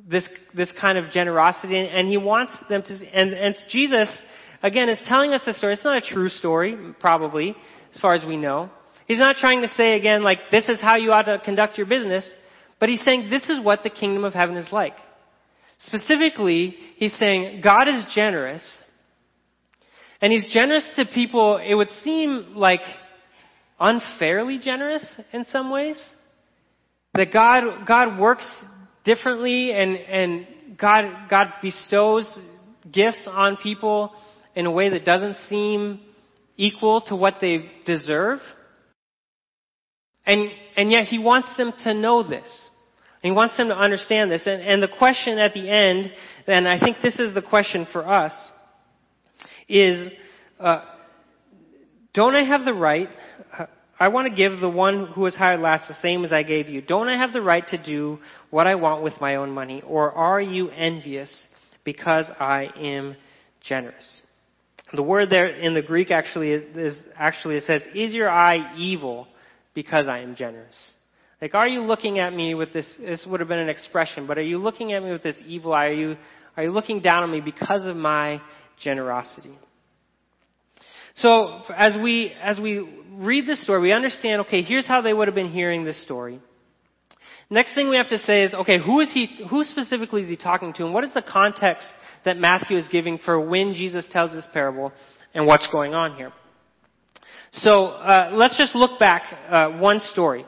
this, 0.08 0.28
this 0.52 0.72
kind 0.80 0.98
of 0.98 1.12
generosity 1.12 1.78
and 1.78 2.08
he 2.08 2.16
wants 2.16 2.56
them 2.68 2.82
to, 2.82 2.98
and, 3.14 3.32
and 3.32 3.54
Jesus, 3.70 4.22
again, 4.64 4.88
is 4.88 5.00
telling 5.06 5.32
us 5.32 5.42
this 5.46 5.58
story. 5.58 5.74
It's 5.74 5.84
not 5.84 5.98
a 5.98 6.00
true 6.00 6.28
story, 6.28 6.76
probably 6.98 7.54
as 7.94 8.00
far 8.00 8.14
as 8.14 8.24
we 8.26 8.36
know. 8.36 8.70
He's 9.06 9.18
not 9.18 9.36
trying 9.36 9.62
to 9.62 9.68
say 9.68 9.96
again, 9.96 10.22
like, 10.22 10.38
this 10.50 10.68
is 10.68 10.80
how 10.80 10.96
you 10.96 11.12
ought 11.12 11.22
to 11.22 11.38
conduct 11.38 11.76
your 11.76 11.86
business, 11.86 12.28
but 12.78 12.88
he's 12.88 13.02
saying 13.04 13.30
this 13.30 13.48
is 13.48 13.62
what 13.64 13.82
the 13.82 13.90
kingdom 13.90 14.24
of 14.24 14.32
heaven 14.32 14.56
is 14.56 14.70
like. 14.72 14.94
Specifically, 15.78 16.76
he's 16.96 17.16
saying 17.18 17.60
God 17.62 17.88
is 17.88 18.06
generous, 18.14 18.62
and 20.20 20.32
he's 20.32 20.52
generous 20.52 20.88
to 20.96 21.04
people, 21.12 21.58
it 21.58 21.74
would 21.74 21.90
seem 22.04 22.54
like 22.54 22.80
unfairly 23.80 24.58
generous 24.58 25.04
in 25.32 25.44
some 25.44 25.70
ways. 25.70 26.00
That 27.14 27.32
God, 27.32 27.84
God 27.86 28.18
works 28.18 28.46
differently 29.04 29.72
and, 29.72 29.96
and 29.96 30.46
God, 30.78 31.28
God 31.28 31.48
bestows 31.60 32.38
gifts 32.90 33.28
on 33.30 33.56
people 33.56 34.12
in 34.54 34.66
a 34.66 34.70
way 34.70 34.88
that 34.90 35.04
doesn't 35.04 35.36
seem 35.48 36.00
equal 36.56 37.00
to 37.02 37.16
what 37.16 37.36
they 37.40 37.70
deserve. 37.84 38.40
And, 40.24 40.50
and 40.76 40.90
yet 40.90 41.04
he 41.06 41.18
wants 41.18 41.48
them 41.56 41.72
to 41.84 41.94
know 41.94 42.22
this. 42.22 42.68
And 43.22 43.30
he 43.30 43.36
wants 43.36 43.56
them 43.56 43.68
to 43.68 43.76
understand 43.76 44.30
this. 44.30 44.46
And, 44.46 44.62
and 44.62 44.82
the 44.82 44.88
question 44.88 45.38
at 45.38 45.54
the 45.54 45.68
end, 45.68 46.12
and 46.46 46.68
I 46.68 46.78
think 46.78 46.98
this 47.02 47.18
is 47.18 47.34
the 47.34 47.42
question 47.42 47.86
for 47.92 48.06
us, 48.06 48.32
is, 49.68 50.08
uh, 50.60 50.82
don't 52.14 52.34
I 52.34 52.44
have 52.44 52.64
the 52.64 52.74
right, 52.74 53.08
I 53.98 54.08
want 54.08 54.28
to 54.28 54.34
give 54.34 54.58
the 54.58 54.68
one 54.68 55.06
who 55.14 55.22
was 55.22 55.36
hired 55.36 55.60
last 55.60 55.86
the 55.86 55.94
same 55.94 56.24
as 56.24 56.32
I 56.32 56.42
gave 56.42 56.68
you. 56.68 56.82
Don't 56.82 57.08
I 57.08 57.16
have 57.16 57.32
the 57.32 57.40
right 57.40 57.66
to 57.68 57.82
do 57.82 58.18
what 58.50 58.66
I 58.66 58.74
want 58.74 59.04
with 59.04 59.14
my 59.20 59.36
own 59.36 59.52
money? 59.52 59.80
Or 59.86 60.10
are 60.10 60.40
you 60.40 60.70
envious 60.70 61.46
because 61.84 62.28
I 62.40 62.70
am 62.76 63.16
generous? 63.60 64.20
The 64.94 65.02
word 65.02 65.30
there 65.30 65.46
in 65.46 65.74
the 65.74 65.82
Greek 65.82 66.10
actually 66.10 66.50
is, 66.52 66.96
actually 67.16 67.56
it 67.56 67.64
says, 67.64 67.82
is 67.94 68.12
your 68.12 68.28
eye 68.28 68.74
evil 68.76 69.26
because 69.74 70.06
I 70.08 70.18
am 70.18 70.36
generous? 70.36 70.76
Like, 71.40 71.54
are 71.54 71.66
you 71.66 71.80
looking 71.82 72.18
at 72.18 72.32
me 72.32 72.54
with 72.54 72.72
this, 72.72 72.86
this 73.00 73.26
would 73.28 73.40
have 73.40 73.48
been 73.48 73.58
an 73.58 73.68
expression, 73.68 74.26
but 74.26 74.38
are 74.38 74.42
you 74.42 74.58
looking 74.58 74.92
at 74.92 75.02
me 75.02 75.10
with 75.10 75.22
this 75.22 75.36
evil 75.46 75.72
eye? 75.72 75.86
Are 75.86 75.92
you, 75.92 76.16
are 76.56 76.64
you 76.64 76.70
looking 76.70 77.00
down 77.00 77.22
on 77.22 77.30
me 77.30 77.40
because 77.40 77.86
of 77.86 77.96
my 77.96 78.40
generosity? 78.82 79.56
So 81.14 81.60
as 81.76 81.94
we 82.02 82.32
as 82.42 82.58
we 82.58 83.04
read 83.12 83.46
this 83.46 83.62
story, 83.62 83.82
we 83.82 83.92
understand. 83.92 84.42
Okay, 84.42 84.62
here's 84.62 84.86
how 84.86 85.02
they 85.02 85.12
would 85.12 85.28
have 85.28 85.34
been 85.34 85.52
hearing 85.52 85.84
this 85.84 86.02
story. 86.02 86.40
Next 87.50 87.74
thing 87.74 87.90
we 87.90 87.96
have 87.96 88.08
to 88.08 88.18
say 88.18 88.44
is, 88.44 88.54
okay, 88.54 88.78
who 88.78 89.00
is 89.00 89.12
he? 89.12 89.46
Who 89.50 89.62
specifically 89.64 90.22
is 90.22 90.28
he 90.28 90.36
talking 90.36 90.72
to, 90.74 90.84
and 90.84 90.94
what 90.94 91.04
is 91.04 91.12
the 91.12 91.22
context 91.22 91.86
that 92.24 92.38
Matthew 92.38 92.76
is 92.76 92.88
giving 92.88 93.18
for 93.18 93.40
when 93.40 93.74
Jesus 93.74 94.06
tells 94.10 94.32
this 94.32 94.46
parable, 94.52 94.92
and 95.34 95.46
what's 95.46 95.68
going 95.70 95.94
on 95.94 96.16
here? 96.16 96.32
So 97.52 97.86
uh, 97.86 98.30
let's 98.32 98.56
just 98.56 98.74
look 98.74 98.98
back 98.98 99.24
uh, 99.48 99.70
one 99.78 100.00
story. 100.00 100.44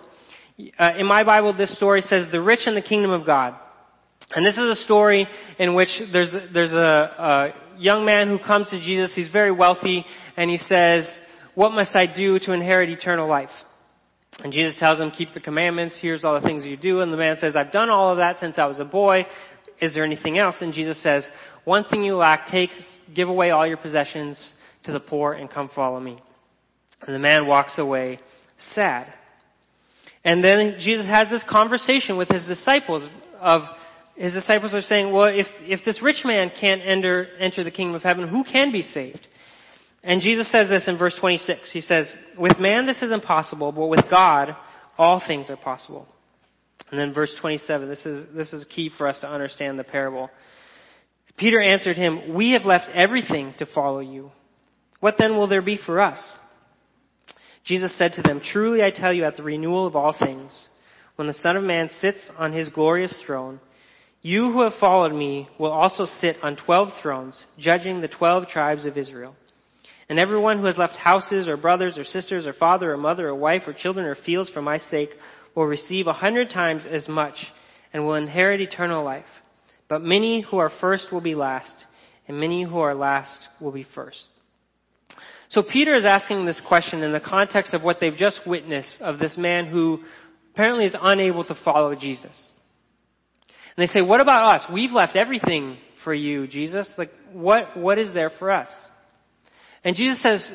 Uh, 0.78 0.90
in 0.98 1.06
my 1.06 1.24
Bible, 1.24 1.54
this 1.56 1.76
story 1.76 2.00
says 2.00 2.28
the 2.30 2.40
rich 2.40 2.66
in 2.66 2.74
the 2.74 2.82
kingdom 2.82 3.10
of 3.10 3.26
God. 3.26 3.54
And 4.34 4.46
this 4.46 4.56
is 4.56 4.78
a 4.78 4.84
story 4.84 5.26
in 5.58 5.74
which 5.74 5.88
there's, 6.12 6.34
there's 6.52 6.72
a, 6.72 6.76
a 6.78 7.78
young 7.78 8.06
man 8.06 8.28
who 8.28 8.38
comes 8.38 8.70
to 8.70 8.80
Jesus. 8.80 9.14
He's 9.14 9.28
very 9.30 9.52
wealthy 9.52 10.04
and 10.36 10.48
he 10.48 10.56
says, 10.56 11.18
what 11.54 11.72
must 11.72 11.94
I 11.94 12.06
do 12.06 12.38
to 12.40 12.52
inherit 12.52 12.88
eternal 12.88 13.28
life? 13.28 13.50
And 14.40 14.52
Jesus 14.52 14.76
tells 14.78 14.98
him, 14.98 15.10
keep 15.10 15.34
the 15.34 15.40
commandments. 15.40 15.98
Here's 16.00 16.24
all 16.24 16.40
the 16.40 16.46
things 16.46 16.64
you 16.64 16.76
do. 16.76 17.00
And 17.00 17.12
the 17.12 17.16
man 17.16 17.36
says, 17.36 17.54
I've 17.54 17.70
done 17.70 17.90
all 17.90 18.10
of 18.10 18.18
that 18.18 18.36
since 18.36 18.58
I 18.58 18.66
was 18.66 18.78
a 18.78 18.84
boy. 18.84 19.26
Is 19.80 19.94
there 19.94 20.04
anything 20.04 20.38
else? 20.38 20.56
And 20.60 20.72
Jesus 20.72 21.02
says, 21.02 21.24
one 21.64 21.84
thing 21.84 22.02
you 22.02 22.16
lack, 22.16 22.46
take, 22.46 22.70
give 23.14 23.28
away 23.28 23.50
all 23.50 23.66
your 23.66 23.76
possessions 23.76 24.54
to 24.84 24.92
the 24.92 25.00
poor 25.00 25.32
and 25.32 25.50
come 25.50 25.70
follow 25.74 25.98
me. 25.98 26.20
And 27.02 27.14
the 27.14 27.18
man 27.18 27.46
walks 27.46 27.78
away 27.78 28.18
sad. 28.58 29.12
And 30.24 30.42
then 30.42 30.76
Jesus 30.80 31.06
has 31.06 31.28
this 31.28 31.44
conversation 31.48 32.16
with 32.16 32.28
his 32.28 32.46
disciples 32.46 33.08
of, 33.40 33.62
his 34.16 34.32
disciples 34.32 34.72
are 34.72 34.80
saying, 34.80 35.12
well, 35.12 35.28
if, 35.28 35.46
if 35.60 35.84
this 35.84 36.02
rich 36.02 36.22
man 36.24 36.50
can't 36.58 36.80
enter, 36.82 37.26
enter 37.38 37.64
the 37.64 37.70
kingdom 37.70 37.94
of 37.94 38.02
heaven, 38.02 38.28
who 38.28 38.44
can 38.44 38.72
be 38.72 38.82
saved? 38.82 39.26
And 40.02 40.20
Jesus 40.20 40.50
says 40.50 40.68
this 40.68 40.86
in 40.86 40.98
verse 40.98 41.16
26. 41.18 41.72
He 41.72 41.80
says, 41.80 42.12
with 42.38 42.58
man 42.58 42.86
this 42.86 43.02
is 43.02 43.10
impossible, 43.10 43.72
but 43.72 43.86
with 43.86 44.04
God 44.10 44.54
all 44.96 45.22
things 45.26 45.50
are 45.50 45.56
possible. 45.56 46.06
And 46.90 47.00
then 47.00 47.12
verse 47.12 47.34
27, 47.40 47.88
this 47.88 48.06
is, 48.06 48.26
this 48.34 48.52
is 48.52 48.64
key 48.74 48.90
for 48.96 49.08
us 49.08 49.18
to 49.20 49.28
understand 49.28 49.78
the 49.78 49.84
parable. 49.84 50.30
Peter 51.36 51.60
answered 51.60 51.96
him, 51.96 52.34
we 52.34 52.52
have 52.52 52.64
left 52.64 52.88
everything 52.94 53.54
to 53.58 53.66
follow 53.66 54.00
you. 54.00 54.30
What 55.00 55.16
then 55.18 55.36
will 55.36 55.48
there 55.48 55.62
be 55.62 55.78
for 55.84 56.00
us? 56.00 56.38
Jesus 57.64 57.96
said 57.98 58.12
to 58.14 58.22
them, 58.22 58.40
truly 58.40 58.82
I 58.82 58.90
tell 58.90 59.12
you 59.12 59.24
at 59.24 59.36
the 59.36 59.42
renewal 59.42 59.86
of 59.86 59.96
all 59.96 60.14
things, 60.18 60.68
when 61.16 61.28
the 61.28 61.34
Son 61.34 61.56
of 61.56 61.64
Man 61.64 61.88
sits 62.00 62.30
on 62.36 62.52
his 62.52 62.68
glorious 62.68 63.16
throne, 63.26 63.60
you 64.20 64.50
who 64.50 64.62
have 64.62 64.74
followed 64.80 65.12
me 65.12 65.48
will 65.58 65.70
also 65.70 66.06
sit 66.06 66.36
on 66.42 66.56
twelve 66.56 66.88
thrones, 67.02 67.44
judging 67.58 68.00
the 68.00 68.08
twelve 68.08 68.48
tribes 68.48 68.86
of 68.86 68.96
Israel. 68.96 69.36
And 70.08 70.18
everyone 70.18 70.58
who 70.58 70.66
has 70.66 70.78
left 70.78 70.96
houses 70.96 71.48
or 71.48 71.56
brothers 71.56 71.98
or 71.98 72.04
sisters 72.04 72.46
or 72.46 72.52
father 72.52 72.92
or 72.92 72.96
mother 72.96 73.28
or 73.28 73.34
wife 73.34 73.62
or 73.66 73.72
children 73.72 74.06
or 74.06 74.14
fields 74.14 74.50
for 74.50 74.62
my 74.62 74.78
sake 74.78 75.10
will 75.54 75.66
receive 75.66 76.06
a 76.06 76.12
hundred 76.12 76.50
times 76.50 76.86
as 76.90 77.08
much 77.08 77.34
and 77.92 78.04
will 78.04 78.14
inherit 78.14 78.60
eternal 78.60 79.04
life. 79.04 79.24
But 79.88 80.02
many 80.02 80.40
who 80.40 80.58
are 80.58 80.70
first 80.80 81.08
will 81.12 81.20
be 81.20 81.34
last, 81.34 81.84
and 82.26 82.40
many 82.40 82.64
who 82.64 82.78
are 82.78 82.94
last 82.94 83.48
will 83.60 83.72
be 83.72 83.86
first. 83.94 84.28
So 85.50 85.62
Peter 85.62 85.94
is 85.94 86.04
asking 86.04 86.46
this 86.46 86.60
question 86.66 87.02
in 87.02 87.12
the 87.12 87.20
context 87.20 87.74
of 87.74 87.82
what 87.82 87.98
they've 88.00 88.16
just 88.16 88.40
witnessed 88.46 89.00
of 89.00 89.18
this 89.18 89.36
man 89.36 89.66
who 89.66 90.00
apparently 90.52 90.86
is 90.86 90.96
unable 91.00 91.44
to 91.44 91.56
follow 91.64 91.94
Jesus. 91.94 92.50
And 93.76 93.86
they 93.86 93.92
say, 93.92 94.00
what 94.00 94.20
about 94.20 94.54
us? 94.54 94.66
We've 94.72 94.90
left 94.90 95.16
everything 95.16 95.76
for 96.02 96.14
you, 96.14 96.46
Jesus. 96.46 96.92
Like, 96.96 97.10
what, 97.32 97.76
what 97.76 97.98
is 97.98 98.12
there 98.12 98.30
for 98.38 98.50
us? 98.50 98.68
And 99.84 99.96
Jesus 99.96 100.22
says, 100.22 100.48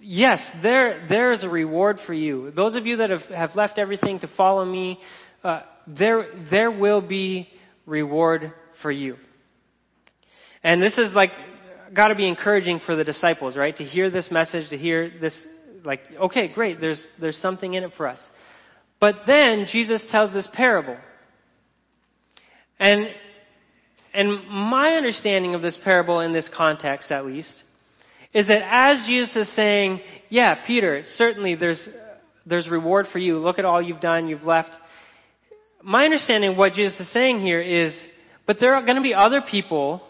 yes, 0.00 0.46
there, 0.62 1.06
there 1.08 1.32
is 1.32 1.42
a 1.42 1.48
reward 1.48 1.98
for 2.06 2.14
you. 2.14 2.50
Those 2.50 2.74
of 2.76 2.86
you 2.86 2.98
that 2.98 3.10
have, 3.10 3.22
have 3.22 3.56
left 3.56 3.78
everything 3.78 4.18
to 4.20 4.28
follow 4.36 4.64
me, 4.64 4.98
uh, 5.42 5.62
there, 5.86 6.26
there 6.50 6.70
will 6.70 7.00
be 7.00 7.48
reward 7.86 8.52
for 8.82 8.90
you. 8.90 9.16
And 10.62 10.82
this 10.82 10.98
is 10.98 11.12
like, 11.14 11.30
gotta 11.94 12.14
be 12.14 12.26
encouraging 12.26 12.80
for 12.84 12.96
the 12.96 13.04
disciples, 13.04 13.56
right? 13.56 13.76
To 13.76 13.84
hear 13.84 14.10
this 14.10 14.28
message, 14.30 14.70
to 14.70 14.78
hear 14.78 15.10
this, 15.20 15.46
like, 15.84 16.00
okay, 16.20 16.48
great, 16.48 16.80
there's, 16.80 17.06
there's 17.20 17.36
something 17.38 17.74
in 17.74 17.84
it 17.84 17.92
for 17.96 18.08
us. 18.08 18.20
But 19.00 19.16
then 19.26 19.66
Jesus 19.70 20.04
tells 20.10 20.32
this 20.32 20.48
parable. 20.52 20.96
And, 22.78 23.06
and 24.12 24.48
my 24.48 24.94
understanding 24.94 25.54
of 25.54 25.62
this 25.62 25.78
parable 25.84 26.20
in 26.20 26.32
this 26.32 26.48
context, 26.54 27.10
at 27.10 27.26
least, 27.26 27.62
is 28.34 28.46
that 28.48 28.62
as 28.64 29.06
Jesus 29.06 29.36
is 29.36 29.54
saying, 29.54 30.00
yeah, 30.28 30.66
Peter, 30.66 31.02
certainly 31.14 31.54
there's, 31.54 31.88
there's 32.44 32.68
reward 32.68 33.06
for 33.12 33.18
you. 33.18 33.38
Look 33.38 33.58
at 33.58 33.64
all 33.64 33.80
you've 33.80 34.00
done, 34.00 34.28
you've 34.28 34.42
left. 34.42 34.70
My 35.82 36.04
understanding 36.04 36.50
of 36.50 36.56
what 36.56 36.72
Jesus 36.72 36.98
is 36.98 37.12
saying 37.12 37.40
here 37.40 37.60
is, 37.60 37.94
but 38.46 38.58
there 38.60 38.74
are 38.74 38.82
going 38.82 38.96
to 38.96 39.02
be 39.02 39.14
other 39.14 39.42
people 39.42 40.02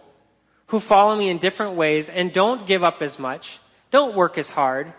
who 0.68 0.81
follow 0.88 1.16
me 1.16 1.31
in 1.31 1.38
different 1.38 1.77
ways 1.77 2.07
and 2.12 2.33
don't 2.33 2.66
give 2.66 2.83
up 2.83 2.96
as 3.01 3.18
much, 3.18 3.42
don't 3.92 4.16
work 4.16 4.37
as 4.38 4.49
hard. 4.49 4.92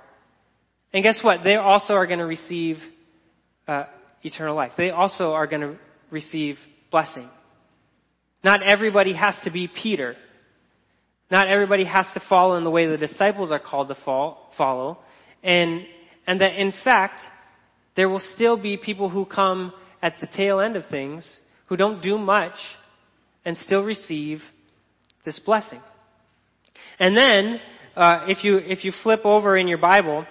And 0.93 1.03
guess 1.03 1.19
what? 1.21 1.43
They 1.43 1.55
also 1.55 1.93
are 1.93 2.07
going 2.07 2.19
to 2.19 2.25
receive 2.25 2.77
uh, 3.67 3.85
eternal 4.23 4.55
life. 4.55 4.71
They 4.77 4.89
also 4.89 5.33
are 5.33 5.45
going 5.45 5.61
to 5.61 5.77
receive 6.09 6.57
blessing. 6.89 7.29
Not 8.43 8.63
everybody 8.63 9.13
has 9.13 9.37
to 9.43 9.51
be 9.51 9.67
Peter. 9.67 10.15
Not 11.29 11.49
everybody 11.49 11.83
has 11.83 12.07
to 12.13 12.21
follow 12.29 12.55
in 12.55 12.63
the 12.63 12.69
way 12.69 12.87
the 12.87 12.97
disciples 12.97 13.51
are 13.51 13.59
called 13.59 13.89
to 13.89 13.97
follow. 14.05 14.99
And, 15.43 15.81
and 16.25 16.39
that 16.39 16.55
in 16.55 16.73
fact, 16.83 17.19
there 17.95 18.07
will 18.07 18.21
still 18.35 18.61
be 18.61 18.77
people 18.77 19.09
who 19.09 19.25
come 19.25 19.73
at 20.01 20.15
the 20.21 20.27
tail 20.27 20.61
end 20.61 20.75
of 20.75 20.85
things 20.89 21.39
who 21.67 21.75
don't 21.75 22.01
do 22.01 22.17
much 22.17 22.53
and 23.47 23.55
still 23.55 23.81
receive 23.85 24.41
this 25.23 25.39
blessing. 25.39 25.79
And 26.99 27.15
then, 27.15 27.61
uh, 27.95 28.25
if 28.27 28.43
you 28.43 28.57
if 28.57 28.83
you 28.83 28.91
flip 29.03 29.21
over 29.23 29.55
in 29.55 29.69
your 29.69 29.77
Bible, 29.77 30.25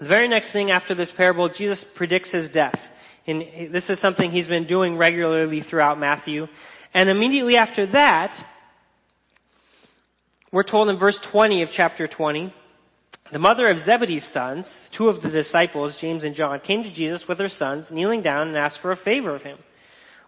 the 0.00 0.06
very 0.06 0.28
next 0.28 0.52
thing 0.52 0.70
after 0.70 0.94
this 0.94 1.12
parable, 1.16 1.48
Jesus 1.48 1.84
predicts 1.96 2.32
his 2.32 2.48
death. 2.52 2.78
And 3.26 3.74
this 3.74 3.90
is 3.90 3.98
something 3.98 4.30
he's 4.30 4.46
been 4.46 4.68
doing 4.68 4.96
regularly 4.96 5.62
throughout 5.68 5.98
Matthew. 5.98 6.46
And 6.94 7.10
immediately 7.10 7.56
after 7.56 7.84
that, 7.90 8.32
we're 10.52 10.62
told 10.62 10.88
in 10.88 11.00
verse 11.00 11.18
20 11.32 11.62
of 11.62 11.70
chapter 11.72 12.06
20, 12.06 12.54
the 13.32 13.40
mother 13.40 13.68
of 13.68 13.80
Zebedee's 13.80 14.30
sons, 14.32 14.72
two 14.96 15.08
of 15.08 15.20
the 15.20 15.30
disciples, 15.30 15.98
James 16.00 16.22
and 16.22 16.36
John, 16.36 16.60
came 16.60 16.84
to 16.84 16.94
Jesus 16.94 17.24
with 17.28 17.40
her 17.40 17.48
sons, 17.48 17.88
kneeling 17.90 18.22
down 18.22 18.46
and 18.46 18.56
asked 18.56 18.78
for 18.80 18.92
a 18.92 18.96
favor 18.96 19.34
of 19.34 19.42
him. 19.42 19.58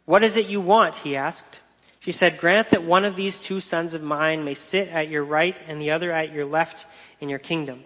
What 0.04 0.24
is 0.24 0.34
it 0.34 0.46
you 0.46 0.60
want? 0.60 0.96
he 0.96 1.14
asked. 1.14 1.60
She 2.08 2.12
said, 2.12 2.38
Grant 2.40 2.68
that 2.70 2.84
one 2.84 3.04
of 3.04 3.16
these 3.16 3.38
two 3.46 3.60
sons 3.60 3.92
of 3.92 4.00
mine 4.00 4.42
may 4.42 4.54
sit 4.54 4.88
at 4.88 5.10
your 5.10 5.26
right 5.26 5.54
and 5.68 5.78
the 5.78 5.90
other 5.90 6.10
at 6.10 6.32
your 6.32 6.46
left 6.46 6.76
in 7.20 7.28
your 7.28 7.38
kingdom. 7.38 7.84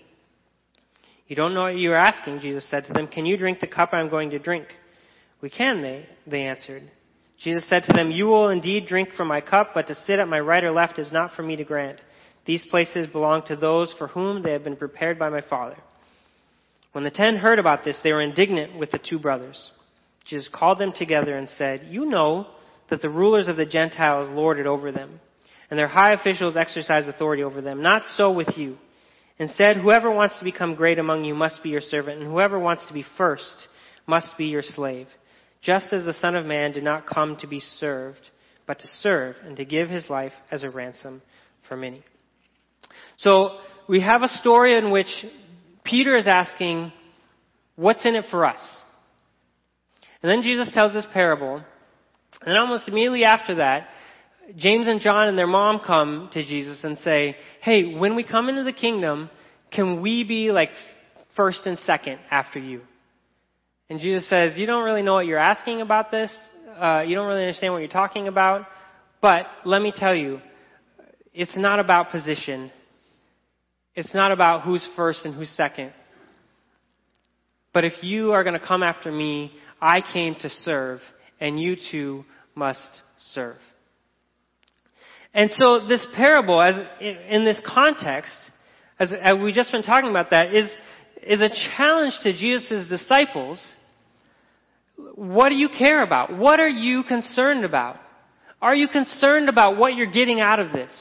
You 1.26 1.34
don't 1.34 1.54
know 1.54 1.62
what 1.62 1.74
you 1.76 1.90
are 1.90 1.96
asking, 1.96 2.38
Jesus 2.38 2.64
said 2.70 2.84
to 2.84 2.92
them. 2.92 3.08
Can 3.08 3.26
you 3.26 3.36
drink 3.36 3.58
the 3.58 3.66
cup 3.66 3.92
I'm 3.92 4.08
going 4.08 4.30
to 4.30 4.38
drink? 4.38 4.68
We 5.40 5.50
can, 5.50 5.82
they, 5.82 6.06
they 6.24 6.42
answered. 6.42 6.84
Jesus 7.42 7.68
said 7.68 7.82
to 7.82 7.92
them, 7.92 8.12
You 8.12 8.26
will 8.26 8.50
indeed 8.50 8.86
drink 8.86 9.08
from 9.16 9.26
my 9.26 9.40
cup, 9.40 9.72
but 9.74 9.88
to 9.88 9.96
sit 10.06 10.20
at 10.20 10.28
my 10.28 10.38
right 10.38 10.62
or 10.62 10.70
left 10.70 11.00
is 11.00 11.10
not 11.10 11.32
for 11.34 11.42
me 11.42 11.56
to 11.56 11.64
grant. 11.64 12.00
These 12.46 12.64
places 12.66 13.08
belong 13.08 13.42
to 13.46 13.56
those 13.56 13.92
for 13.98 14.06
whom 14.06 14.44
they 14.44 14.52
have 14.52 14.62
been 14.62 14.76
prepared 14.76 15.18
by 15.18 15.30
my 15.30 15.40
Father. 15.40 15.78
When 16.92 17.02
the 17.02 17.10
ten 17.10 17.38
heard 17.38 17.58
about 17.58 17.82
this, 17.82 17.98
they 18.04 18.12
were 18.12 18.22
indignant 18.22 18.78
with 18.78 18.92
the 18.92 19.00
two 19.00 19.18
brothers. 19.18 19.72
Jesus 20.26 20.48
called 20.54 20.78
them 20.78 20.92
together 20.94 21.36
and 21.36 21.48
said, 21.48 21.88
You 21.90 22.06
know 22.06 22.46
that 22.92 23.02
the 23.02 23.10
rulers 23.10 23.48
of 23.48 23.56
the 23.56 23.66
Gentiles 23.66 24.28
lord 24.30 24.60
it 24.60 24.66
over 24.66 24.92
them, 24.92 25.18
and 25.70 25.78
their 25.78 25.88
high 25.88 26.12
officials 26.12 26.56
exercise 26.56 27.08
authority 27.08 27.42
over 27.42 27.60
them. 27.60 27.82
Not 27.82 28.02
so 28.16 28.32
with 28.32 28.56
you. 28.56 28.76
Instead, 29.38 29.78
whoever 29.78 30.10
wants 30.10 30.38
to 30.38 30.44
become 30.44 30.76
great 30.76 30.98
among 31.00 31.24
you 31.24 31.34
must 31.34 31.62
be 31.62 31.70
your 31.70 31.80
servant, 31.80 32.20
and 32.20 32.30
whoever 32.30 32.58
wants 32.58 32.86
to 32.86 32.94
be 32.94 33.04
first 33.16 33.66
must 34.06 34.28
be 34.38 34.44
your 34.44 34.62
slave 34.62 35.08
just 35.62 35.92
as 35.92 36.04
the 36.04 36.12
Son 36.12 36.34
of 36.34 36.44
Man 36.44 36.72
did 36.72 36.82
not 36.82 37.06
come 37.06 37.36
to 37.36 37.46
be 37.46 37.60
served, 37.60 38.30
but 38.66 38.80
to 38.80 38.86
serve 38.86 39.36
and 39.44 39.56
to 39.56 39.64
give 39.64 39.88
his 39.88 40.10
life 40.10 40.32
as 40.50 40.62
a 40.62 40.70
ransom 40.70 41.22
for 41.68 41.76
many. 41.76 42.02
So 43.16 43.60
we 43.88 44.00
have 44.00 44.22
a 44.22 44.28
story 44.28 44.76
in 44.76 44.90
which 44.90 45.06
Peter 45.84 46.16
is 46.16 46.26
asking, 46.26 46.92
What's 47.76 48.04
in 48.04 48.16
it 48.16 48.24
for 48.30 48.44
us? 48.44 48.60
And 50.22 50.30
then 50.30 50.42
Jesus 50.42 50.70
tells 50.74 50.92
this 50.92 51.06
parable. 51.12 51.64
And 52.44 52.52
then 52.52 52.56
almost 52.56 52.88
immediately 52.88 53.24
after 53.24 53.56
that, 53.56 53.88
James 54.56 54.88
and 54.88 55.00
John 55.00 55.28
and 55.28 55.38
their 55.38 55.46
mom 55.46 55.80
come 55.84 56.28
to 56.32 56.44
Jesus 56.44 56.82
and 56.84 56.98
say, 56.98 57.36
Hey, 57.60 57.94
when 57.94 58.16
we 58.16 58.24
come 58.24 58.48
into 58.48 58.64
the 58.64 58.72
kingdom, 58.72 59.30
can 59.70 60.02
we 60.02 60.24
be 60.24 60.50
like 60.50 60.70
first 61.36 61.66
and 61.66 61.78
second 61.78 62.18
after 62.30 62.58
you? 62.58 62.82
And 63.88 64.00
Jesus 64.00 64.28
says, 64.28 64.58
You 64.58 64.66
don't 64.66 64.84
really 64.84 65.02
know 65.02 65.14
what 65.14 65.26
you're 65.26 65.38
asking 65.38 65.80
about 65.80 66.10
this. 66.10 66.32
Uh, 66.78 67.02
you 67.06 67.14
don't 67.14 67.28
really 67.28 67.42
understand 67.42 67.72
what 67.72 67.80
you're 67.80 67.88
talking 67.88 68.26
about. 68.26 68.66
But 69.20 69.46
let 69.64 69.80
me 69.80 69.92
tell 69.94 70.14
you, 70.14 70.40
it's 71.32 71.56
not 71.56 71.78
about 71.78 72.10
position. 72.10 72.72
It's 73.94 74.12
not 74.12 74.32
about 74.32 74.62
who's 74.62 74.86
first 74.96 75.24
and 75.24 75.34
who's 75.34 75.50
second. 75.50 75.92
But 77.72 77.84
if 77.84 78.02
you 78.02 78.32
are 78.32 78.44
going 78.44 78.58
to 78.58 78.66
come 78.66 78.82
after 78.82 79.10
me, 79.10 79.52
I 79.80 80.00
came 80.12 80.34
to 80.40 80.48
serve, 80.48 81.00
and 81.42 81.60
you 81.60 81.76
too 81.90 82.24
must 82.54 83.02
serve. 83.34 83.56
And 85.34 85.50
so 85.50 85.86
this 85.86 86.06
parable, 86.14 86.60
as 86.60 86.74
in 87.00 87.44
this 87.44 87.60
context, 87.66 88.36
as, 89.00 89.12
as 89.12 89.36
we 89.42 89.52
just 89.52 89.72
been 89.72 89.82
talking 89.82 90.10
about 90.10 90.30
that, 90.30 90.54
is, 90.54 90.72
is 91.22 91.40
a 91.40 91.48
challenge 91.76 92.14
to 92.22 92.32
Jesus' 92.32 92.88
disciples. 92.88 93.60
What 95.14 95.48
do 95.48 95.56
you 95.56 95.68
care 95.68 96.02
about? 96.02 96.38
What 96.38 96.60
are 96.60 96.68
you 96.68 97.02
concerned 97.02 97.64
about? 97.64 97.98
Are 98.60 98.74
you 98.74 98.86
concerned 98.86 99.48
about 99.48 99.76
what 99.76 99.96
you're 99.96 100.12
getting 100.12 100.40
out 100.40 100.60
of 100.60 100.70
this? 100.70 100.92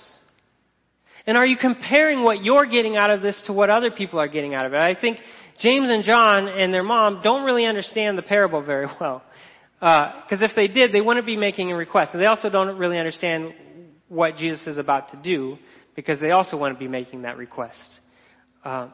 And 1.28 1.38
are 1.38 1.46
you 1.46 1.58
comparing 1.58 2.24
what 2.24 2.44
you're 2.44 2.66
getting 2.66 2.98
out 2.98 3.12
of 3.12 3.22
this 3.22 3.40
to 3.46 3.54
what 3.54 3.70
other 3.70 3.92
people 3.92 4.20
are 4.20 4.28
getting 4.28 4.56
out 4.56 4.66
of 4.66 4.74
it? 4.74 4.78
I 4.78 5.00
think 5.00 5.20
James 5.60 5.92
and 5.92 6.04
John 6.04 6.48
and 6.48 6.74
their 6.74 6.84
mom 6.84 7.22
don't 7.22 7.44
really 7.44 7.66
understand 7.66 8.18
the 8.18 8.24
parable 8.24 8.64
very 8.64 8.88
well. 9.00 9.22
Because 9.82 10.44
uh, 10.44 10.46
if 10.46 10.52
they 10.56 10.68
did, 10.68 10.94
they 10.94 11.02
wouldn't 11.02 11.26
be 11.26 11.38
making 11.38 11.72
a 11.72 11.76
request. 11.76 12.14
And 12.14 12.22
they 12.22 12.28
also 12.28 12.52
don't 12.52 12.78
really 12.78 13.00
understand 13.00 13.56
what 14.10 14.38
Jesus 14.38 14.68
is 14.68 14.78
about 14.78 15.10
to 15.10 15.18
do 15.18 15.58
because 15.96 16.20
they 16.20 16.30
also 16.30 16.56
want 16.56 16.76
to 16.76 16.80
be 16.80 16.88
making 16.88 17.24
that 17.24 17.36
request. 17.36 17.82
Uh, 18.64 18.90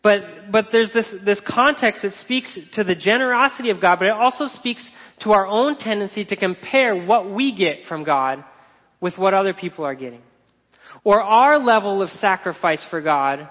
but 0.00 0.20
but 0.52 0.66
there's 0.70 0.92
this 0.92 1.12
this 1.24 1.40
context 1.44 2.02
that 2.02 2.12
speaks 2.20 2.56
to 2.74 2.84
the 2.84 2.94
generosity 2.94 3.70
of 3.70 3.80
God, 3.80 3.98
but 3.98 4.06
it 4.06 4.12
also 4.12 4.46
speaks 4.46 4.88
to 5.22 5.32
our 5.32 5.46
own 5.46 5.76
tendency 5.76 6.24
to 6.26 6.36
compare 6.36 7.04
what 7.04 7.32
we 7.32 7.56
get 7.56 7.86
from 7.88 8.04
God 8.04 8.44
with 9.00 9.18
what 9.18 9.34
other 9.34 9.54
people 9.54 9.84
are 9.84 9.94
getting, 9.96 10.20
or 11.02 11.20
our 11.20 11.58
level 11.58 12.00
of 12.00 12.10
sacrifice 12.10 12.84
for 12.90 13.00
God 13.00 13.48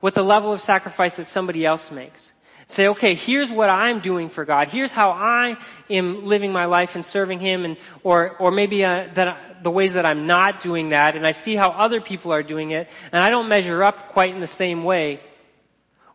with 0.00 0.14
the 0.14 0.22
level 0.22 0.54
of 0.54 0.60
sacrifice 0.60 1.12
that 1.18 1.26
somebody 1.34 1.66
else 1.66 1.90
makes. 1.92 2.30
Say, 2.70 2.88
okay, 2.88 3.14
here's 3.14 3.50
what 3.50 3.70
I'm 3.70 4.00
doing 4.00 4.28
for 4.34 4.44
God. 4.44 4.68
Here's 4.68 4.90
how 4.90 5.10
I 5.10 5.54
am 5.88 6.24
living 6.24 6.52
my 6.52 6.64
life 6.64 6.90
and 6.94 7.04
serving 7.04 7.38
Him, 7.38 7.64
and 7.64 7.76
or 8.02 8.36
or 8.38 8.50
maybe 8.50 8.84
uh, 8.84 9.06
that 9.14 9.62
the 9.62 9.70
ways 9.70 9.92
that 9.94 10.04
I'm 10.04 10.26
not 10.26 10.62
doing 10.64 10.90
that, 10.90 11.14
and 11.14 11.24
I 11.24 11.32
see 11.44 11.54
how 11.54 11.70
other 11.70 12.00
people 12.00 12.32
are 12.32 12.42
doing 12.42 12.72
it, 12.72 12.88
and 13.12 13.22
I 13.22 13.30
don't 13.30 13.48
measure 13.48 13.84
up 13.84 14.08
quite 14.12 14.34
in 14.34 14.40
the 14.40 14.48
same 14.48 14.82
way, 14.82 15.20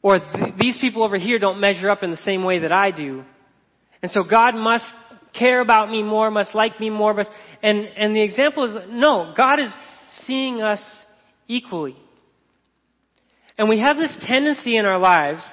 or 0.02 0.20
th- 0.20 0.56
these 0.60 0.78
people 0.82 1.04
over 1.04 1.18
here 1.18 1.40
don't 1.40 1.62
measure 1.62 1.90
up 1.90 2.04
in 2.04 2.12
the 2.12 2.18
same 2.18 2.44
way 2.44 2.60
that 2.60 2.74
I 2.74 2.92
do, 2.92 3.24
and 4.04 4.12
so 4.12 4.24
God 4.30 4.54
must 4.54 4.92
care 5.34 5.62
about 5.62 5.90
me 5.90 6.04
more, 6.04 6.30
must 6.30 6.54
like 6.54 6.82
me 6.82 6.90
more, 6.90 7.14
must, 7.14 7.30
and 7.64 7.86
and 7.86 8.14
the 8.14 8.22
example 8.22 8.66
is 8.66 8.90
no, 8.90 9.34
God 9.38 9.62
is 9.62 9.74
seeing 10.26 10.62
us 10.62 10.82
equally, 11.48 11.96
and 13.58 13.70
we 13.70 13.80
have 13.80 13.96
this 13.96 14.14
tendency 14.22 14.76
in 14.76 14.86
our 14.86 15.00
lives 15.00 15.48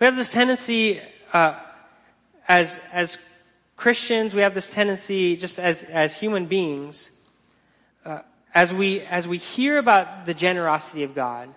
we 0.00 0.06
have 0.06 0.16
this 0.16 0.28
tendency, 0.32 1.00
uh, 1.32 1.58
as, 2.46 2.66
as 2.92 3.16
Christians, 3.76 4.34
we 4.34 4.42
have 4.42 4.54
this 4.54 4.68
tendency, 4.74 5.36
just 5.36 5.58
as, 5.58 5.82
as 5.92 6.16
human 6.18 6.48
beings, 6.48 7.08
uh, 8.04 8.20
as, 8.54 8.72
we, 8.76 9.00
as 9.00 9.26
we 9.26 9.38
hear 9.38 9.78
about 9.78 10.26
the 10.26 10.34
generosity 10.34 11.02
of 11.02 11.14
God 11.14 11.48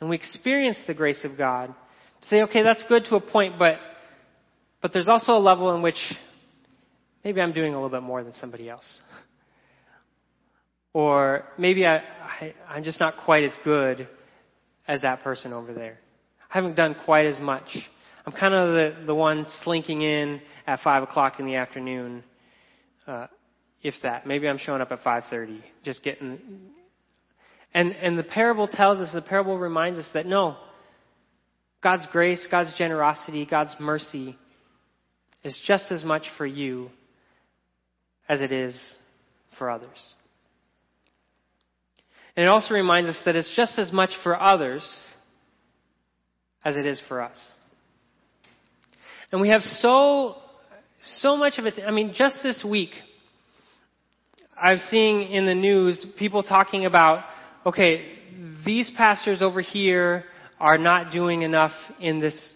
and 0.00 0.08
we 0.08 0.16
experience 0.16 0.78
the 0.86 0.94
grace 0.94 1.24
of 1.24 1.38
God, 1.38 1.74
to 2.22 2.28
say, 2.28 2.42
okay, 2.42 2.62
that's 2.62 2.82
good 2.88 3.04
to 3.08 3.16
a 3.16 3.20
point, 3.20 3.58
but, 3.58 3.74
but 4.80 4.92
there's 4.92 5.08
also 5.08 5.32
a 5.32 5.38
level 5.38 5.74
in 5.74 5.82
which 5.82 5.96
maybe 7.24 7.40
I'm 7.40 7.52
doing 7.52 7.72
a 7.72 7.76
little 7.76 7.90
bit 7.90 8.02
more 8.02 8.24
than 8.24 8.34
somebody 8.34 8.68
else. 8.68 9.00
Or 10.92 11.44
maybe 11.58 11.86
I, 11.86 11.96
I, 11.96 12.54
I'm 12.68 12.84
just 12.84 13.00
not 13.00 13.14
quite 13.24 13.44
as 13.44 13.52
good 13.64 14.08
as 14.88 15.02
that 15.02 15.22
person 15.22 15.52
over 15.52 15.72
there. 15.72 15.98
I 16.52 16.58
haven't 16.58 16.76
done 16.76 16.94
quite 17.06 17.24
as 17.24 17.40
much. 17.40 17.64
I'm 18.26 18.32
kind 18.32 18.52
of 18.52 18.74
the, 18.74 19.06
the 19.06 19.14
one 19.14 19.46
slinking 19.62 20.02
in 20.02 20.42
at 20.66 20.80
5 20.80 21.04
o'clock 21.04 21.40
in 21.40 21.46
the 21.46 21.56
afternoon, 21.56 22.22
uh, 23.06 23.28
if 23.82 23.94
that. 24.02 24.26
Maybe 24.26 24.46
I'm 24.46 24.58
showing 24.58 24.82
up 24.82 24.92
at 24.92 25.02
5.30, 25.02 25.62
just 25.82 26.02
getting... 26.02 26.38
And, 27.72 27.92
and 27.92 28.18
the 28.18 28.22
parable 28.22 28.68
tells 28.68 28.98
us, 28.98 29.10
the 29.14 29.22
parable 29.22 29.58
reminds 29.58 29.98
us 29.98 30.06
that 30.12 30.26
no, 30.26 30.56
God's 31.82 32.06
grace, 32.12 32.46
God's 32.50 32.74
generosity, 32.76 33.46
God's 33.50 33.74
mercy 33.80 34.36
is 35.42 35.58
just 35.66 35.90
as 35.90 36.04
much 36.04 36.24
for 36.36 36.44
you 36.44 36.90
as 38.28 38.42
it 38.42 38.52
is 38.52 38.98
for 39.58 39.70
others. 39.70 40.14
And 42.36 42.44
it 42.44 42.48
also 42.50 42.74
reminds 42.74 43.08
us 43.08 43.22
that 43.24 43.36
it's 43.36 43.52
just 43.56 43.78
as 43.78 43.90
much 43.90 44.10
for 44.22 44.38
others 44.38 44.86
as 46.64 46.76
it 46.76 46.86
is 46.86 47.02
for 47.08 47.20
us. 47.20 47.38
And 49.30 49.40
we 49.40 49.48
have 49.48 49.62
so, 49.62 50.36
so 51.18 51.36
much 51.36 51.58
of 51.58 51.66
it. 51.66 51.74
I 51.86 51.90
mean, 51.90 52.12
just 52.14 52.40
this 52.42 52.64
week, 52.68 52.90
I've 54.62 54.78
seen 54.78 55.22
in 55.22 55.44
the 55.44 55.54
news 55.54 56.06
people 56.18 56.42
talking 56.42 56.86
about, 56.86 57.24
okay, 57.66 58.18
these 58.64 58.90
pastors 58.96 59.42
over 59.42 59.60
here 59.60 60.24
are 60.60 60.78
not 60.78 61.12
doing 61.12 61.42
enough 61.42 61.72
in 62.00 62.20
this. 62.20 62.54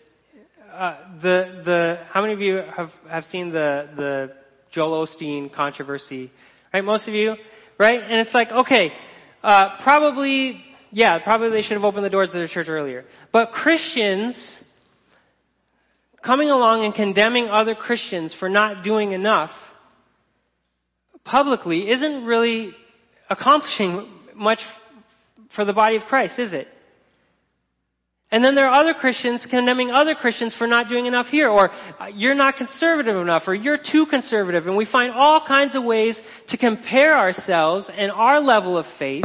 Uh, 0.72 0.96
the 1.22 1.62
the 1.64 1.98
how 2.10 2.20
many 2.20 2.34
of 2.34 2.40
you 2.40 2.60
have 2.76 2.90
have 3.08 3.24
seen 3.24 3.50
the 3.50 3.88
the 3.96 4.32
Joel 4.70 5.06
Osteen 5.06 5.52
controversy? 5.52 6.30
Right, 6.72 6.84
most 6.84 7.08
of 7.08 7.14
you, 7.14 7.34
right? 7.78 8.00
And 8.00 8.20
it's 8.20 8.34
like, 8.34 8.52
okay, 8.52 8.92
uh, 9.42 9.78
probably 9.82 10.62
yeah, 10.96 11.18
probably 11.18 11.50
they 11.50 11.60
should 11.60 11.74
have 11.74 11.84
opened 11.84 12.06
the 12.06 12.10
doors 12.10 12.30
of 12.30 12.36
their 12.36 12.48
church 12.48 12.68
earlier. 12.70 13.04
But 13.30 13.50
Christians 13.50 14.34
coming 16.24 16.48
along 16.48 16.86
and 16.86 16.94
condemning 16.94 17.48
other 17.48 17.74
Christians 17.74 18.34
for 18.40 18.48
not 18.48 18.82
doing 18.82 19.12
enough 19.12 19.50
publicly 21.22 21.90
isn't 21.90 22.24
really 22.24 22.72
accomplishing 23.28 24.10
much 24.34 24.58
for 25.54 25.66
the 25.66 25.74
body 25.74 25.96
of 25.96 26.04
Christ, 26.04 26.38
is 26.38 26.54
it? 26.54 26.66
And 28.30 28.42
then 28.42 28.54
there 28.54 28.66
are 28.66 28.80
other 28.80 28.94
Christians 28.94 29.46
condemning 29.50 29.90
other 29.90 30.14
Christians 30.14 30.56
for 30.56 30.66
not 30.66 30.88
doing 30.88 31.04
enough 31.04 31.26
here, 31.26 31.50
or 31.50 31.70
uh, 32.00 32.06
you're 32.06 32.34
not 32.34 32.56
conservative 32.56 33.16
enough, 33.16 33.42
or 33.46 33.54
you're 33.54 33.76
too 33.76 34.06
conservative. 34.08 34.66
And 34.66 34.78
we 34.78 34.88
find 34.90 35.12
all 35.12 35.44
kinds 35.46 35.76
of 35.76 35.84
ways 35.84 36.18
to 36.48 36.56
compare 36.56 37.18
ourselves 37.18 37.86
and 37.94 38.10
our 38.10 38.40
level 38.40 38.78
of 38.78 38.86
faith 38.98 39.24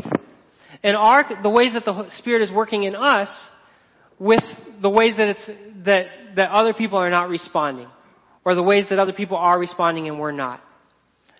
and 0.83 0.97
our, 0.97 1.25
the 1.41 1.49
ways 1.49 1.73
that 1.73 1.85
the 1.85 2.09
Spirit 2.17 2.41
is 2.41 2.51
working 2.51 2.83
in 2.83 2.95
us 2.95 3.29
with 4.19 4.43
the 4.81 4.89
ways 4.89 5.17
that 5.17 5.29
it's, 5.29 5.49
that, 5.85 6.05
that 6.35 6.51
other 6.51 6.73
people 6.73 6.97
are 6.97 7.09
not 7.09 7.29
responding. 7.29 7.87
Or 8.43 8.55
the 8.55 8.63
ways 8.63 8.87
that 8.89 8.97
other 8.97 9.13
people 9.13 9.37
are 9.37 9.59
responding 9.59 10.07
and 10.07 10.19
we're 10.19 10.31
not. 10.31 10.61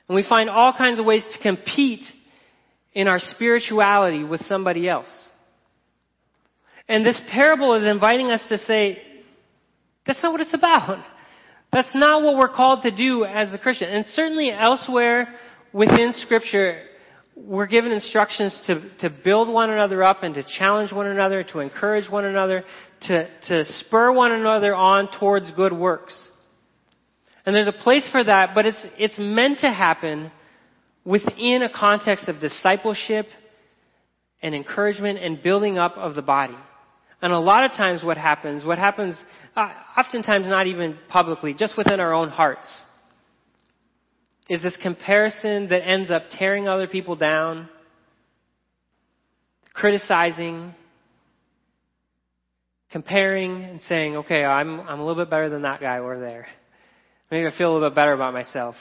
And 0.07 0.15
we 0.15 0.23
find 0.27 0.49
all 0.49 0.73
kinds 0.73 0.99
of 0.99 1.05
ways 1.05 1.25
to 1.31 1.41
compete 1.41 2.03
in 2.93 3.07
our 3.07 3.17
spirituality 3.17 4.23
with 4.23 4.41
somebody 4.41 4.87
else. 4.87 5.09
And 6.87 7.05
this 7.05 7.21
parable 7.31 7.73
is 7.75 7.85
inviting 7.85 8.29
us 8.29 8.43
to 8.49 8.57
say, 8.57 9.01
that's 10.05 10.21
not 10.21 10.31
what 10.31 10.41
it's 10.41 10.53
about. 10.53 11.03
That's 11.71 11.95
not 11.95 12.21
what 12.21 12.37
we're 12.37 12.53
called 12.53 12.83
to 12.83 12.95
do 12.95 13.23
as 13.23 13.53
a 13.53 13.57
Christian. 13.57 13.89
And 13.89 14.05
certainly 14.05 14.51
elsewhere 14.51 15.33
within 15.71 16.11
scripture, 16.13 16.83
we're 17.35 17.67
given 17.67 17.91
instructions 17.91 18.59
to, 18.67 18.89
to 18.99 19.09
build 19.23 19.47
one 19.47 19.69
another 19.69 20.03
up 20.03 20.23
and 20.23 20.35
to 20.35 20.43
challenge 20.57 20.91
one 20.91 21.07
another, 21.07 21.43
to 21.43 21.59
encourage 21.59 22.09
one 22.09 22.25
another, 22.25 22.63
to, 23.03 23.27
to 23.47 23.65
spur 23.65 24.11
one 24.11 24.31
another 24.31 24.75
on 24.75 25.09
towards 25.19 25.49
good 25.51 25.73
works. 25.73 26.29
And 27.45 27.55
there's 27.55 27.67
a 27.67 27.71
place 27.83 28.07
for 28.11 28.23
that, 28.23 28.53
but 28.53 28.65
it's, 28.65 28.85
it's 28.97 29.17
meant 29.17 29.59
to 29.59 29.71
happen 29.71 30.31
within 31.03 31.63
a 31.63 31.69
context 31.73 32.27
of 32.27 32.39
discipleship 32.39 33.25
and 34.41 34.53
encouragement 34.53 35.19
and 35.19 35.41
building 35.41 35.77
up 35.77 35.97
of 35.97 36.15
the 36.15 36.21
body. 36.21 36.57
And 37.21 37.31
a 37.31 37.39
lot 37.39 37.63
of 37.63 37.71
times 37.71 38.03
what 38.03 38.17
happens, 38.17 38.65
what 38.65 38.77
happens, 38.77 39.21
uh, 39.55 39.69
oftentimes 39.97 40.47
not 40.47 40.67
even 40.67 40.97
publicly, 41.07 41.53
just 41.53 41.77
within 41.77 41.99
our 41.99 42.13
own 42.13 42.29
hearts 42.29 42.83
is 44.49 44.61
this 44.61 44.77
comparison 44.81 45.69
that 45.69 45.87
ends 45.87 46.11
up 46.11 46.23
tearing 46.31 46.67
other 46.67 46.87
people 46.87 47.15
down, 47.15 47.69
criticizing, 49.73 50.73
comparing 52.91 53.63
and 53.63 53.81
saying, 53.83 54.17
okay, 54.17 54.43
I'm, 54.43 54.81
I'm 54.81 54.99
a 54.99 55.05
little 55.05 55.23
bit 55.23 55.29
better 55.29 55.49
than 55.49 55.61
that 55.61 55.79
guy 55.79 55.99
over 55.99 56.19
there. 56.19 56.47
Maybe 57.29 57.47
I 57.47 57.57
feel 57.57 57.71
a 57.71 57.73
little 57.73 57.89
bit 57.89 57.95
better 57.95 58.13
about 58.13 58.33
myself 58.33 58.75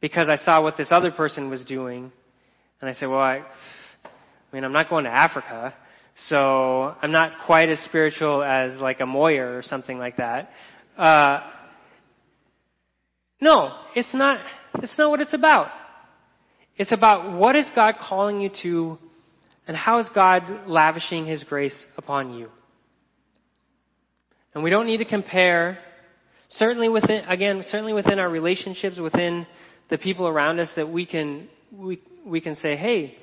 because 0.00 0.28
I 0.30 0.36
saw 0.36 0.62
what 0.62 0.76
this 0.76 0.88
other 0.90 1.10
person 1.10 1.50
was 1.50 1.64
doing. 1.64 2.10
And 2.80 2.88
I 2.88 2.94
said, 2.94 3.08
well, 3.08 3.20
I, 3.20 3.36
I 3.36 4.54
mean, 4.54 4.64
I'm 4.64 4.72
not 4.72 4.88
going 4.88 5.04
to 5.04 5.10
Africa, 5.10 5.74
so 6.28 6.94
I'm 7.02 7.12
not 7.12 7.32
quite 7.44 7.68
as 7.68 7.78
spiritual 7.80 8.42
as 8.42 8.78
like 8.80 9.00
a 9.00 9.06
Moyer 9.06 9.58
or 9.58 9.62
something 9.62 9.98
like 9.98 10.16
that. 10.16 10.50
Uh, 10.96 11.40
no, 13.42 13.72
it's 13.94 14.12
not, 14.14 14.40
it's 14.74 14.96
not 14.96 15.10
what 15.10 15.20
it's 15.20 15.34
about. 15.34 15.68
It's 16.76 16.92
about 16.92 17.38
what 17.38 17.56
is 17.56 17.66
God 17.74 17.96
calling 18.00 18.40
you 18.40 18.50
to 18.62 18.98
and 19.66 19.76
how 19.76 19.98
is 19.98 20.08
God 20.14 20.66
lavishing 20.66 21.26
His 21.26 21.44
grace 21.44 21.76
upon 21.96 22.34
you. 22.34 22.48
And 24.54 24.64
we 24.64 24.70
don't 24.70 24.86
need 24.86 24.98
to 24.98 25.04
compare, 25.04 25.78
certainly 26.48 26.88
within, 26.88 27.24
again, 27.26 27.62
certainly 27.64 27.92
within 27.92 28.18
our 28.18 28.28
relationships, 28.28 28.98
within 28.98 29.46
the 29.90 29.98
people 29.98 30.26
around 30.26 30.58
us 30.58 30.72
that 30.76 30.88
we 30.88 31.06
can, 31.06 31.48
we, 31.72 32.00
we 32.24 32.40
can 32.40 32.54
say, 32.56 32.76
hey, 32.76 33.16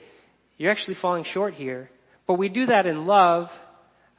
you're 0.57 0.71
actually 0.71 0.95
falling 1.01 1.25
short 1.25 1.53
here. 1.53 1.89
But 2.27 2.35
we 2.35 2.49
do 2.49 2.67
that 2.67 2.85
in 2.85 3.05
love 3.05 3.47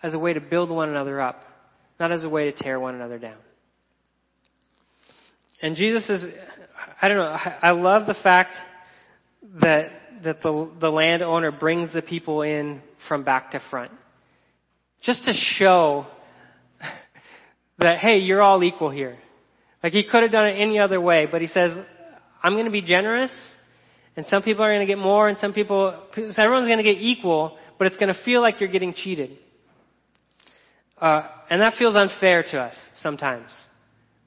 as 0.03 0.15
a 0.15 0.19
way 0.19 0.33
to 0.33 0.41
build 0.41 0.71
one 0.71 0.89
another 0.89 1.21
up, 1.21 1.43
not 1.99 2.13
as 2.13 2.25
a 2.25 2.29
way 2.29 2.51
to 2.51 2.53
tear 2.53 2.79
one 2.79 2.95
another 2.95 3.19
down. 3.19 3.39
And 5.61 5.77
Jesus 5.77 6.09
is, 6.09 6.25
I 7.01 7.09
don't 7.09 7.17
know, 7.17 7.37
I 7.63 7.71
love 7.71 8.07
the 8.07 8.17
fact 8.23 8.55
that, 9.63 9.91
that 10.25 10.43
the, 10.43 10.71
the 10.81 10.91
landowner 10.91 11.51
brings 11.51 11.93
the 11.93 12.03
people 12.03 12.43
in 12.43 12.83
from 13.09 13.25
back 13.25 13.53
to 13.53 13.61
front. 13.71 13.93
Just 15.03 15.25
to 15.25 15.33
show 15.33 16.07
that, 17.79 17.99
hey, 17.99 18.19
you're 18.19 18.43
all 18.43 18.63
equal 18.65 18.91
here. 18.91 19.19
Like 19.83 19.93
he 19.93 20.03
could 20.03 20.23
have 20.23 20.33
done 20.33 20.47
it 20.47 20.61
any 20.61 20.79
other 20.79 21.01
way, 21.01 21.27
but 21.31 21.41
he 21.41 21.47
says, 21.47 21.73
I'm 22.43 22.55
going 22.55 22.65
to 22.65 22.71
be 22.71 22.83
generous, 22.83 23.33
and 24.17 24.27
some 24.27 24.43
people 24.43 24.65
are 24.65 24.73
going 24.73 24.87
to 24.87 24.93
get 24.93 24.99
more, 24.99 25.29
and 25.29 25.39
some 25.39 25.53
people, 25.53 25.95
so 26.15 26.43
everyone's 26.43 26.67
going 26.67 26.79
to 26.79 26.85
get 26.85 27.01
equal, 27.01 27.57
but 27.79 27.87
it's 27.87 27.97
going 27.97 28.13
to 28.13 28.21
feel 28.25 28.41
like 28.41 28.61
you're 28.61 28.69
getting 28.69 28.93
cheated. 28.93 29.39
Uh, 31.01 31.23
and 31.49 31.61
that 31.61 31.75
feels 31.79 31.95
unfair 31.95 32.43
to 32.43 32.59
us 32.59 32.75
sometimes, 33.01 33.53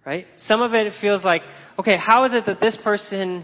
right? 0.05 0.25
Some 0.45 0.61
of 0.61 0.73
it 0.73 0.93
feels 1.01 1.23
like, 1.23 1.41
okay, 1.81 1.97
how 1.97 2.25
is 2.25 2.33
it 2.33 2.45
that 2.45 2.59
this 2.59 2.77
person 2.83 3.43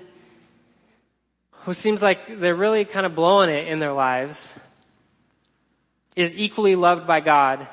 who 1.65 1.73
seems 1.73 2.04
like 2.04 2.19
they're 2.39 2.56
really 2.56 2.86
kind 2.86 3.04
of 3.04 3.15
blowing 3.15 3.50
it 3.50 3.67
in 3.67 3.80
their 3.80 3.93
lives 3.93 4.38
is 6.15 6.32
equally 6.36 6.76
loved 6.76 7.08
by 7.08 7.19
God 7.19 7.67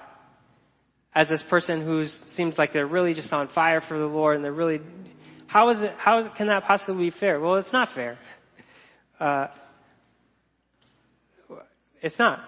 as 1.14 1.28
this 1.28 1.42
person 1.50 1.84
who 1.84 2.06
seems 2.34 2.56
like 2.56 2.72
they're 2.72 2.86
really 2.86 3.12
just 3.12 3.30
on 3.30 3.48
fire 3.54 3.82
for 3.86 3.98
the 3.98 4.06
Lord 4.06 4.36
and 4.36 4.44
they're 4.44 4.52
really 4.52 4.80
how 5.46 5.68
is 5.68 5.82
it 5.82 5.92
how 5.98 6.26
can 6.34 6.46
that 6.46 6.64
possibly 6.64 7.10
be 7.10 7.16
fair? 7.20 7.38
Well, 7.38 7.56
it's 7.56 7.72
not 7.72 7.90
fair. 7.94 8.18
Uh, 9.20 9.48
it's 12.00 12.18
not. 12.18 12.40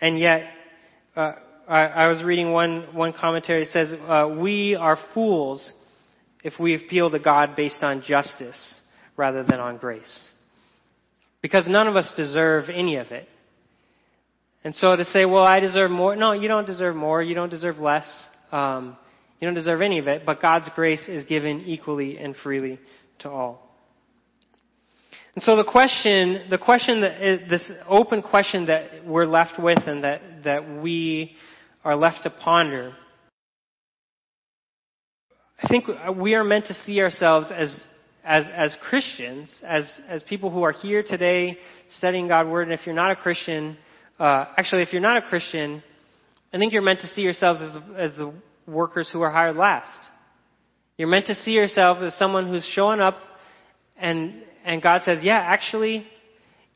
And 0.00 0.18
yet, 0.18 0.42
uh, 1.16 1.32
I, 1.68 1.84
I, 1.84 2.08
was 2.08 2.22
reading 2.22 2.50
one 2.50 2.88
one 2.92 3.12
commentary 3.12 3.64
that 3.64 3.70
says 3.70 3.92
uh, 3.92 4.36
we 4.36 4.74
are 4.74 4.98
fools 5.14 5.72
if 6.46 6.60
we 6.60 6.76
appeal 6.76 7.10
to 7.10 7.18
God 7.18 7.56
based 7.56 7.82
on 7.82 8.04
justice 8.06 8.80
rather 9.16 9.42
than 9.42 9.58
on 9.58 9.78
grace, 9.78 10.30
because 11.42 11.66
none 11.66 11.88
of 11.88 11.96
us 11.96 12.12
deserve 12.16 12.70
any 12.72 12.96
of 12.96 13.08
it. 13.08 13.28
And 14.62 14.72
so 14.72 14.94
to 14.94 15.04
say, 15.06 15.24
well, 15.24 15.42
I 15.42 15.58
deserve 15.58 15.90
more. 15.90 16.14
No, 16.14 16.32
you 16.32 16.46
don't 16.46 16.66
deserve 16.66 16.94
more. 16.94 17.20
You 17.20 17.34
don't 17.34 17.50
deserve 17.50 17.78
less. 17.78 18.08
Um, 18.52 18.96
you 19.40 19.48
don't 19.48 19.54
deserve 19.54 19.80
any 19.80 19.98
of 19.98 20.06
it. 20.06 20.22
But 20.24 20.40
God's 20.40 20.68
grace 20.76 21.08
is 21.08 21.24
given 21.24 21.62
equally 21.66 22.16
and 22.16 22.34
freely 22.36 22.78
to 23.20 23.30
all. 23.30 23.66
And 25.34 25.42
so 25.42 25.56
the 25.56 25.68
question, 25.70 26.46
the 26.48 26.58
question 26.58 27.00
that 27.00 27.20
is, 27.20 27.50
this 27.50 27.64
open 27.88 28.22
question 28.22 28.66
that 28.66 29.04
we're 29.04 29.26
left 29.26 29.60
with 29.60 29.78
and 29.86 30.04
that, 30.04 30.20
that 30.44 30.80
we 30.80 31.32
are 31.84 31.96
left 31.96 32.22
to 32.22 32.30
ponder, 32.30 32.94
I 35.62 35.68
think 35.68 35.86
we 36.16 36.34
are 36.34 36.44
meant 36.44 36.66
to 36.66 36.74
see 36.74 37.00
ourselves 37.00 37.48
as, 37.50 37.84
as, 38.24 38.44
as 38.54 38.76
Christians, 38.88 39.60
as, 39.64 39.90
as 40.06 40.22
people 40.24 40.50
who 40.50 40.62
are 40.62 40.72
here 40.72 41.02
today 41.02 41.56
studying 41.98 42.28
God's 42.28 42.50
Word. 42.50 42.68
And 42.68 42.78
if 42.78 42.84
you're 42.84 42.94
not 42.94 43.10
a 43.10 43.16
Christian, 43.16 43.78
uh, 44.18 44.46
actually, 44.56 44.82
if 44.82 44.92
you're 44.92 45.00
not 45.00 45.16
a 45.16 45.22
Christian, 45.22 45.82
I 46.52 46.58
think 46.58 46.72
you're 46.72 46.82
meant 46.82 47.00
to 47.00 47.06
see 47.08 47.22
yourselves 47.22 47.60
as 47.62 47.72
the, 47.72 48.00
as 48.00 48.14
the 48.16 48.34
workers 48.66 49.08
who 49.10 49.22
are 49.22 49.30
hired 49.30 49.56
last. 49.56 49.88
You're 50.98 51.08
meant 51.08 51.26
to 51.26 51.34
see 51.34 51.52
yourself 51.52 51.98
as 51.98 52.14
someone 52.18 52.48
who's 52.48 52.64
showing 52.74 53.00
up 53.00 53.16
and, 53.98 54.42
and 54.64 54.82
God 54.82 55.02
says, 55.04 55.20
yeah, 55.22 55.38
actually, 55.38 56.06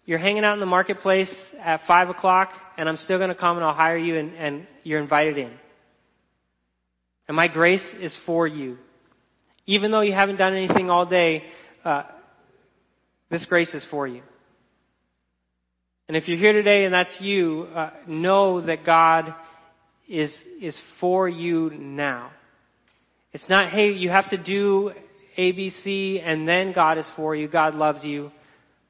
you're 0.06 0.18
hanging 0.18 0.44
out 0.44 0.54
in 0.54 0.60
the 0.60 0.66
marketplace 0.66 1.30
at 1.58 1.80
five 1.86 2.08
o'clock 2.08 2.50
and 2.78 2.88
I'm 2.88 2.96
still 2.96 3.18
going 3.18 3.28
to 3.28 3.34
come 3.34 3.56
and 3.56 3.64
I'll 3.64 3.74
hire 3.74 3.98
you 3.98 4.18
and, 4.18 4.34
and 4.34 4.66
you're 4.84 5.00
invited 5.00 5.38
in. 5.38 5.52
And 7.30 7.36
my 7.36 7.46
grace 7.46 7.86
is 8.00 8.18
for 8.26 8.48
you. 8.48 8.76
Even 9.64 9.92
though 9.92 10.00
you 10.00 10.12
haven't 10.12 10.38
done 10.38 10.52
anything 10.52 10.90
all 10.90 11.06
day, 11.06 11.44
uh, 11.84 12.02
this 13.30 13.46
grace 13.46 13.72
is 13.72 13.86
for 13.88 14.08
you. 14.08 14.22
And 16.08 16.16
if 16.16 16.26
you're 16.26 16.36
here 16.36 16.52
today 16.52 16.86
and 16.86 16.92
that's 16.92 17.16
you, 17.20 17.68
uh, 17.72 17.90
know 18.08 18.60
that 18.62 18.84
God 18.84 19.32
is, 20.08 20.36
is 20.60 20.76
for 21.00 21.28
you 21.28 21.70
now. 21.70 22.32
It's 23.32 23.48
not, 23.48 23.70
hey, 23.70 23.92
you 23.92 24.10
have 24.10 24.28
to 24.30 24.36
do 24.36 24.90
ABC 25.38 26.20
and 26.26 26.48
then 26.48 26.72
God 26.72 26.98
is 26.98 27.08
for 27.14 27.36
you, 27.36 27.46
God 27.46 27.76
loves 27.76 28.02
you, 28.02 28.32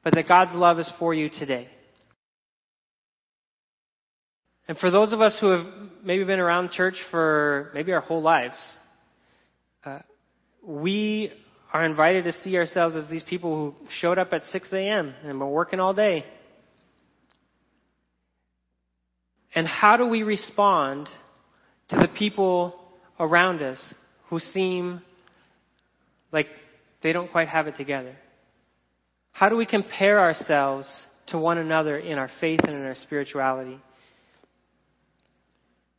but 0.03 0.15
that 0.15 0.27
God's 0.27 0.55
love 0.55 0.79
is 0.79 0.91
for 0.99 1.13
you 1.13 1.29
today. 1.29 1.69
And 4.71 4.79
for 4.79 4.89
those 4.91 5.13
of 5.13 5.21
us 5.21 5.37
who 5.41 5.49
have 5.49 5.67
maybe 6.05 6.23
been 6.23 6.39
around 6.39 6.71
church 6.71 6.95
for 7.11 7.73
maybe 7.75 7.93
our 7.93 8.01
whole 8.01 8.23
lives, 8.23 8.57
uh, 9.85 9.99
we 10.65 11.33
are 11.73 11.85
invited 11.85 12.23
to 12.25 12.33
see 12.33 12.57
ourselves 12.57 12.95
as 12.95 13.11
these 13.11 13.25
people 13.25 13.75
who 13.81 13.89
showed 13.99 14.17
up 14.17 14.33
at 14.33 14.45
6 14.45 14.73
a.m. 14.73 15.13
and 15.25 15.41
were 15.41 15.49
working 15.49 15.81
all 15.81 15.93
day 15.93 16.25
And 19.55 19.67
how 19.67 19.97
do 19.97 20.07
we 20.07 20.23
respond 20.23 21.09
to 21.89 21.97
the 21.97 22.09
people 22.17 22.75
around 23.19 23.63
us 23.63 23.95
who 24.29 24.39
seem 24.39 25.03
like 26.33 26.47
they 27.03 27.13
don't 27.13 27.31
quite 27.33 27.49
have 27.49 27.67
it 27.67 27.75
together? 27.75 28.15
How 29.33 29.49
do 29.49 29.57
we 29.57 29.67
compare 29.67 30.21
ourselves 30.21 30.89
to 31.29 31.39
one 31.39 31.59
another 31.59 31.99
in 31.99 32.19
our 32.19 32.31
faith 32.41 32.61
and 32.63 32.77
in 32.77 32.85
our 32.85 32.95
spirituality? 32.95 33.81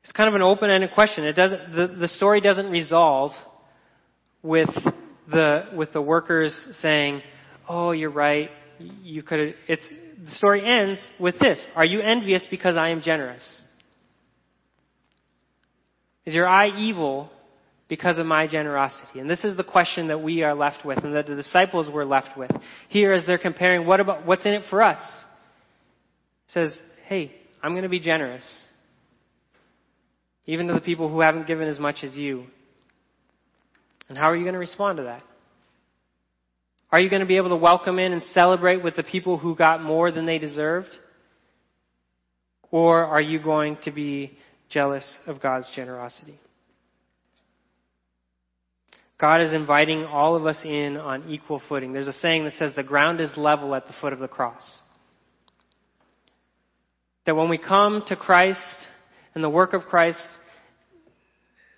It's 0.03 0.11
kind 0.11 0.27
of 0.27 0.35
an 0.35 0.41
open-ended 0.41 0.91
question. 0.93 1.23
It 1.25 1.33
doesn't, 1.33 1.73
the, 1.73 1.87
the 1.87 2.07
story 2.07 2.41
doesn't 2.41 2.71
resolve 2.71 3.31
with 4.43 4.69
the, 5.31 5.65
with 5.75 5.93
the 5.93 6.01
workers 6.01 6.55
saying, 6.81 7.21
oh, 7.69 7.91
you're 7.91 8.09
right, 8.09 8.49
you 9.03 9.21
could 9.23 9.55
it's, 9.67 9.83
the 10.25 10.31
story 10.31 10.65
ends 10.65 11.05
with 11.19 11.37
this. 11.39 11.65
Are 11.75 11.85
you 11.85 11.99
envious 11.99 12.45
because 12.49 12.77
I 12.77 12.89
am 12.89 13.01
generous? 13.01 13.43
Is 16.25 16.33
your 16.33 16.47
eye 16.47 16.69
evil 16.77 17.29
because 17.87 18.17
of 18.17 18.25
my 18.25 18.47
generosity? 18.47 19.19
And 19.19 19.29
this 19.29 19.43
is 19.43 19.57
the 19.57 19.63
question 19.63 20.07
that 20.07 20.21
we 20.21 20.43
are 20.43 20.53
left 20.53 20.85
with 20.85 21.03
and 21.03 21.15
that 21.15 21.27
the 21.27 21.35
disciples 21.35 21.91
were 21.91 22.05
left 22.05 22.37
with. 22.37 22.51
Here 22.89 23.13
as 23.13 23.25
they're 23.25 23.37
comparing 23.37 23.85
what 23.85 23.99
about, 23.99 24.25
what's 24.25 24.45
in 24.45 24.53
it 24.53 24.63
for 24.69 24.81
us? 24.81 24.99
It 26.47 26.51
says, 26.53 26.81
hey, 27.07 27.33
I'm 27.63 27.73
going 27.73 27.83
to 27.83 27.89
be 27.89 27.99
generous. 27.99 28.67
Even 30.45 30.67
to 30.67 30.73
the 30.73 30.81
people 30.81 31.09
who 31.09 31.21
haven't 31.21 31.47
given 31.47 31.67
as 31.67 31.79
much 31.79 31.97
as 32.03 32.15
you. 32.15 32.45
And 34.09 34.17
how 34.17 34.29
are 34.29 34.35
you 34.35 34.43
going 34.43 34.53
to 34.53 34.59
respond 34.59 34.97
to 34.97 35.03
that? 35.03 35.23
Are 36.91 36.99
you 36.99 37.09
going 37.09 37.21
to 37.21 37.25
be 37.25 37.37
able 37.37 37.49
to 37.49 37.55
welcome 37.55 37.99
in 37.99 38.11
and 38.11 38.21
celebrate 38.23 38.83
with 38.83 38.95
the 38.95 39.03
people 39.03 39.37
who 39.37 39.55
got 39.55 39.81
more 39.81 40.11
than 40.11 40.25
they 40.25 40.39
deserved? 40.39 40.89
Or 42.69 43.05
are 43.05 43.21
you 43.21 43.41
going 43.41 43.77
to 43.83 43.91
be 43.91 44.37
jealous 44.69 45.19
of 45.27 45.41
God's 45.41 45.71
generosity? 45.75 46.39
God 49.19 49.41
is 49.41 49.53
inviting 49.53 50.03
all 50.03 50.35
of 50.35 50.47
us 50.47 50.59
in 50.65 50.97
on 50.97 51.29
equal 51.29 51.61
footing. 51.69 51.93
There's 51.93 52.07
a 52.07 52.13
saying 52.13 52.43
that 52.45 52.53
says 52.53 52.73
the 52.75 52.83
ground 52.83 53.21
is 53.21 53.31
level 53.37 53.75
at 53.75 53.85
the 53.85 53.93
foot 54.01 54.13
of 54.13 54.19
the 54.19 54.27
cross. 54.27 54.81
That 57.27 57.35
when 57.35 57.47
we 57.47 57.59
come 57.59 58.03
to 58.07 58.15
Christ 58.15 58.87
and 59.33 59.43
the 59.43 59.49
work 59.49 59.73
of 59.73 59.83
Christ, 59.83 60.25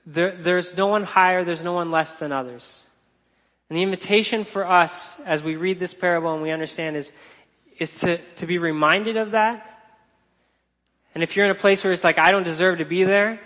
there, 0.06 0.42
there's 0.44 0.72
no 0.76 0.88
one 0.88 1.04
higher, 1.04 1.46
there's 1.46 1.64
no 1.64 1.74
one 1.74 1.92
less 1.92 2.12
than 2.20 2.32
others. 2.32 2.66
And 3.70 3.78
the 3.78 3.84
invitation 3.84 4.46
for 4.52 4.68
us 4.68 4.92
as 5.26 5.42
we 5.44 5.56
read 5.56 5.80
this 5.80 5.96
parable 6.00 6.34
and 6.34 6.42
we 6.42 6.52
understand 6.52 6.96
is, 6.96 7.10
is 7.80 7.90
to, 8.02 8.18
to 8.40 8.48
be 8.48 8.58
reminded 8.58 9.18
of 9.18 9.32
that. 9.32 9.64
And 11.16 11.24
if 11.24 11.36
you're 11.36 11.46
in 11.46 11.52
a 11.56 11.60
place 11.60 11.82
where 11.84 11.94
it's 11.94 12.04
like, 12.04 12.18
I 12.18 12.32
don't 12.32 12.44
deserve 12.44 12.80
to 12.80 12.86
be 12.86 13.04
there, 13.04 13.40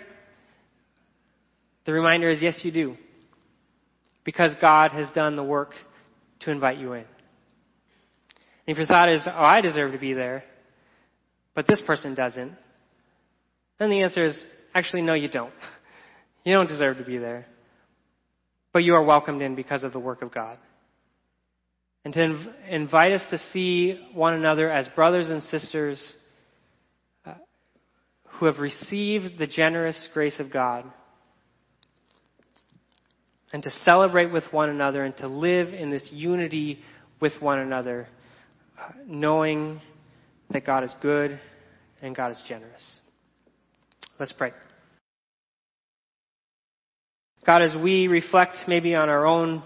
The 1.88 1.94
reminder 1.94 2.28
is 2.28 2.42
yes, 2.42 2.60
you 2.64 2.70
do. 2.70 2.96
Because 4.22 4.54
God 4.60 4.90
has 4.90 5.10
done 5.14 5.36
the 5.36 5.42
work 5.42 5.70
to 6.40 6.50
invite 6.50 6.76
you 6.76 6.92
in. 6.92 7.00
And 7.00 7.06
if 8.66 8.76
your 8.76 8.86
thought 8.86 9.08
is, 9.08 9.22
oh, 9.26 9.30
I 9.30 9.62
deserve 9.62 9.92
to 9.92 9.98
be 9.98 10.12
there, 10.12 10.44
but 11.54 11.66
this 11.66 11.80
person 11.86 12.14
doesn't, 12.14 12.54
then 13.78 13.90
the 13.90 14.02
answer 14.02 14.24
is, 14.24 14.44
actually, 14.74 15.02
no, 15.02 15.14
you 15.14 15.28
don't. 15.28 15.52
You 16.44 16.54
don't 16.54 16.68
deserve 16.68 16.96
to 16.96 17.04
be 17.04 17.18
there. 17.18 17.44
But 18.72 18.82
you 18.82 18.94
are 18.94 19.02
welcomed 19.02 19.42
in 19.42 19.54
because 19.54 19.82
of 19.82 19.92
the 19.92 19.98
work 19.98 20.22
of 20.22 20.32
God. 20.32 20.56
And 22.06 22.14
to 22.14 22.20
inv- 22.20 22.68
invite 22.70 23.12
us 23.12 23.24
to 23.30 23.38
see 23.52 24.00
one 24.14 24.32
another 24.32 24.70
as 24.70 24.88
brothers 24.94 25.28
and 25.28 25.42
sisters 25.42 26.14
uh, 27.26 27.34
who 28.24 28.46
have 28.46 28.60
received 28.60 29.38
the 29.38 29.46
generous 29.46 30.08
grace 30.14 30.40
of 30.40 30.50
God. 30.50 30.90
And 33.52 33.62
to 33.62 33.70
celebrate 33.82 34.32
with 34.32 34.44
one 34.50 34.70
another 34.70 35.04
and 35.04 35.14
to 35.18 35.28
live 35.28 35.74
in 35.74 35.90
this 35.90 36.08
unity 36.10 36.78
with 37.20 37.32
one 37.40 37.58
another, 37.58 38.08
uh, 38.80 38.92
knowing 39.06 39.82
that 40.50 40.64
God 40.64 40.84
is 40.84 40.94
good 41.02 41.38
and 42.00 42.16
God 42.16 42.30
is 42.30 42.42
generous. 42.48 43.00
Let's 44.18 44.32
pray. 44.32 44.50
God, 47.46 47.62
as 47.62 47.76
we 47.80 48.08
reflect 48.08 48.56
maybe 48.66 48.96
on 48.96 49.08
our 49.08 49.24
own 49.24 49.62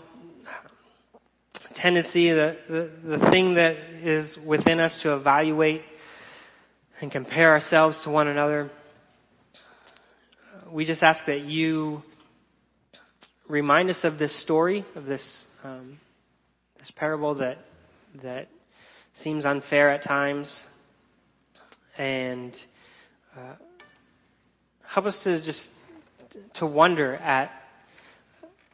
tendency, 1.74 2.30
the, 2.30 2.58
the, 2.68 3.16
the 3.16 3.30
thing 3.30 3.54
that 3.54 3.76
is 4.02 4.38
within 4.46 4.78
us 4.78 4.98
to 5.04 5.16
evaluate 5.16 5.80
and 7.00 7.10
compare 7.10 7.52
ourselves 7.52 7.98
to 8.04 8.10
one 8.10 8.28
another, 8.28 8.70
we 10.70 10.84
just 10.84 11.02
ask 11.02 11.24
that 11.26 11.40
you 11.40 12.02
remind 13.48 13.88
us 13.88 14.00
of 14.02 14.18
this 14.18 14.38
story, 14.42 14.84
of 14.94 15.06
this, 15.06 15.44
um, 15.64 15.98
this 16.78 16.92
parable 16.94 17.36
that, 17.36 17.56
that 18.22 18.48
seems 19.14 19.46
unfair 19.46 19.90
at 19.90 20.04
times, 20.04 20.62
and 21.96 22.54
uh, 23.34 23.54
help 24.92 25.06
us 25.06 25.18
to 25.24 25.42
just 25.42 25.66
to 26.54 26.66
wonder 26.66 27.14
at 27.16 27.50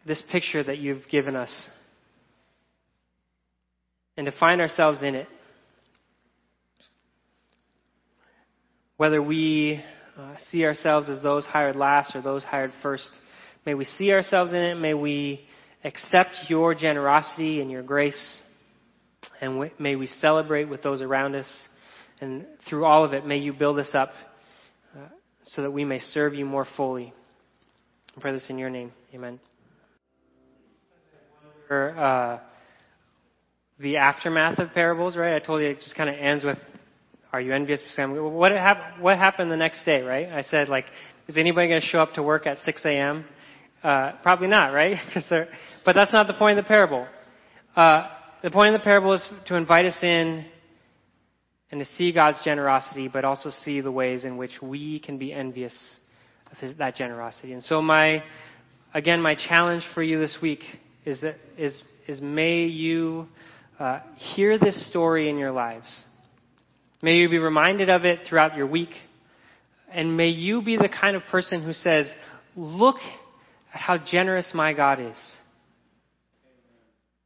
this 0.04 0.22
picture 0.32 0.64
that 0.64 0.78
you've 0.78 1.02
given 1.10 1.36
us 1.36 1.68
and 4.16 4.26
to 4.26 4.32
find 4.32 4.60
ourselves 4.60 5.02
in 5.02 5.14
it. 5.14 5.28
Whether 8.96 9.22
we 9.22 9.80
uh, 10.18 10.34
see 10.50 10.64
ourselves 10.64 11.08
as 11.08 11.22
those 11.22 11.46
hired 11.46 11.76
last 11.76 12.16
or 12.16 12.22
those 12.22 12.42
hired 12.42 12.72
first, 12.82 13.08
may 13.64 13.74
we 13.74 13.84
see 13.84 14.10
ourselves 14.10 14.52
in 14.52 14.58
it. 14.58 14.74
May 14.74 14.94
we 14.94 15.46
accept 15.84 16.30
your 16.48 16.74
generosity 16.74 17.60
and 17.60 17.70
your 17.70 17.84
grace. 17.84 18.42
And 19.40 19.70
may 19.78 19.94
we 19.94 20.08
celebrate 20.08 20.64
with 20.64 20.82
those 20.82 21.00
around 21.00 21.36
us. 21.36 21.68
And 22.20 22.44
through 22.68 22.86
all 22.86 23.04
of 23.04 23.12
it, 23.12 23.24
may 23.24 23.36
you 23.38 23.52
build 23.52 23.78
us 23.78 23.90
up 23.94 24.08
so 25.44 25.62
that 25.62 25.70
we 25.70 25.84
may 25.84 25.98
serve 25.98 26.34
you 26.34 26.44
more 26.44 26.66
fully. 26.76 27.12
I 28.16 28.20
pray 28.20 28.32
this 28.32 28.48
in 28.50 28.58
your 28.58 28.70
name. 28.70 28.92
Amen. 29.14 29.40
Uh, 31.70 32.38
the 33.78 33.98
aftermath 33.98 34.58
of 34.58 34.72
parables, 34.72 35.16
right? 35.16 35.34
I 35.34 35.38
told 35.38 35.60
you 35.60 35.68
it 35.68 35.80
just 35.80 35.94
kind 35.94 36.08
of 36.08 36.16
ends 36.18 36.42
with, 36.42 36.58
"Are 37.32 37.40
you 37.40 37.52
envious?" 37.52 37.80
What 37.96 38.52
happened? 38.52 39.02
What 39.02 39.18
happened 39.18 39.52
the 39.52 39.56
next 39.56 39.84
day, 39.84 40.00
right? 40.00 40.28
I 40.32 40.42
said, 40.42 40.68
like, 40.68 40.86
is 41.28 41.36
anybody 41.36 41.68
going 41.68 41.80
to 41.80 41.86
show 41.86 42.00
up 42.00 42.14
to 42.14 42.22
work 42.22 42.46
at 42.46 42.58
6 42.58 42.84
a.m.? 42.86 43.26
Uh, 43.84 44.12
probably 44.22 44.48
not, 44.48 44.72
right? 44.72 44.96
but 45.84 45.94
that's 45.94 46.12
not 46.12 46.26
the 46.26 46.34
point 46.34 46.58
of 46.58 46.64
the 46.64 46.68
parable. 46.68 47.06
Uh, 47.76 48.08
the 48.42 48.50
point 48.50 48.74
of 48.74 48.80
the 48.80 48.84
parable 48.84 49.12
is 49.12 49.28
to 49.46 49.54
invite 49.54 49.84
us 49.84 49.96
in 50.02 50.46
and 51.70 51.80
to 51.80 51.86
see 51.96 52.12
God's 52.12 52.38
generosity, 52.44 53.08
but 53.08 53.24
also 53.24 53.50
see 53.50 53.80
the 53.80 53.92
ways 53.92 54.24
in 54.24 54.36
which 54.36 54.62
we 54.62 55.00
can 55.00 55.18
be 55.18 55.32
envious 55.32 55.98
of 56.50 56.58
his, 56.58 56.76
that 56.78 56.96
generosity. 56.96 57.52
And 57.52 57.62
so, 57.62 57.82
my 57.82 58.22
again, 58.94 59.20
my 59.20 59.34
challenge 59.34 59.84
for 59.94 60.02
you 60.02 60.18
this 60.18 60.38
week 60.40 60.60
is 61.04 61.20
that 61.20 61.34
is 61.56 61.82
is 62.06 62.20
may 62.20 62.64
you 62.64 63.26
uh, 63.78 64.00
hear 64.16 64.58
this 64.58 64.88
story 64.90 65.28
in 65.28 65.38
your 65.38 65.52
lives. 65.52 66.04
May 67.00 67.16
you 67.16 67.28
be 67.28 67.38
reminded 67.38 67.90
of 67.90 68.04
it 68.04 68.20
throughout 68.28 68.56
your 68.56 68.66
week. 68.66 68.90
And 69.90 70.16
may 70.16 70.28
you 70.28 70.62
be 70.62 70.76
the 70.76 70.88
kind 70.88 71.16
of 71.16 71.22
person 71.30 71.62
who 71.62 71.72
says, 71.72 72.10
Look 72.56 72.96
at 73.72 73.80
how 73.80 73.98
generous 73.98 74.50
my 74.52 74.74
God 74.74 75.00
is. 75.00 75.16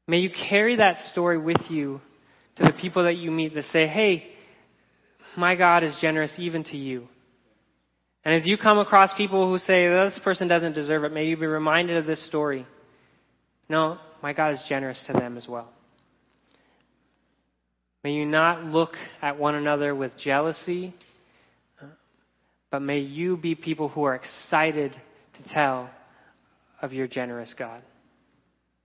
May 0.06 0.18
you 0.18 0.30
carry 0.48 0.76
that 0.76 0.98
story 0.98 1.38
with 1.38 1.60
you 1.70 2.00
to 2.56 2.64
the 2.64 2.72
people 2.72 3.04
that 3.04 3.16
you 3.16 3.30
meet 3.30 3.54
that 3.54 3.64
say, 3.64 3.86
Hey, 3.86 4.31
my 5.36 5.56
God 5.56 5.82
is 5.82 5.96
generous 6.00 6.32
even 6.38 6.64
to 6.64 6.76
you. 6.76 7.08
And 8.24 8.34
as 8.34 8.46
you 8.46 8.56
come 8.56 8.78
across 8.78 9.12
people 9.16 9.48
who 9.48 9.58
say, 9.58 9.88
this 9.88 10.20
person 10.22 10.46
doesn't 10.46 10.74
deserve 10.74 11.04
it, 11.04 11.12
may 11.12 11.26
you 11.26 11.36
be 11.36 11.46
reminded 11.46 11.96
of 11.96 12.06
this 12.06 12.24
story. 12.26 12.66
No, 13.68 13.98
my 14.22 14.32
God 14.32 14.54
is 14.54 14.64
generous 14.68 15.02
to 15.06 15.12
them 15.12 15.36
as 15.36 15.48
well. 15.48 15.68
May 18.04 18.12
you 18.12 18.26
not 18.26 18.64
look 18.64 18.94
at 19.20 19.38
one 19.38 19.54
another 19.54 19.94
with 19.94 20.16
jealousy, 20.18 20.94
but 22.70 22.80
may 22.82 22.98
you 22.98 23.36
be 23.36 23.54
people 23.54 23.88
who 23.88 24.04
are 24.04 24.14
excited 24.14 24.92
to 24.92 25.54
tell 25.54 25.90
of 26.80 26.92
your 26.92 27.06
generous 27.06 27.54
God. 27.58 27.82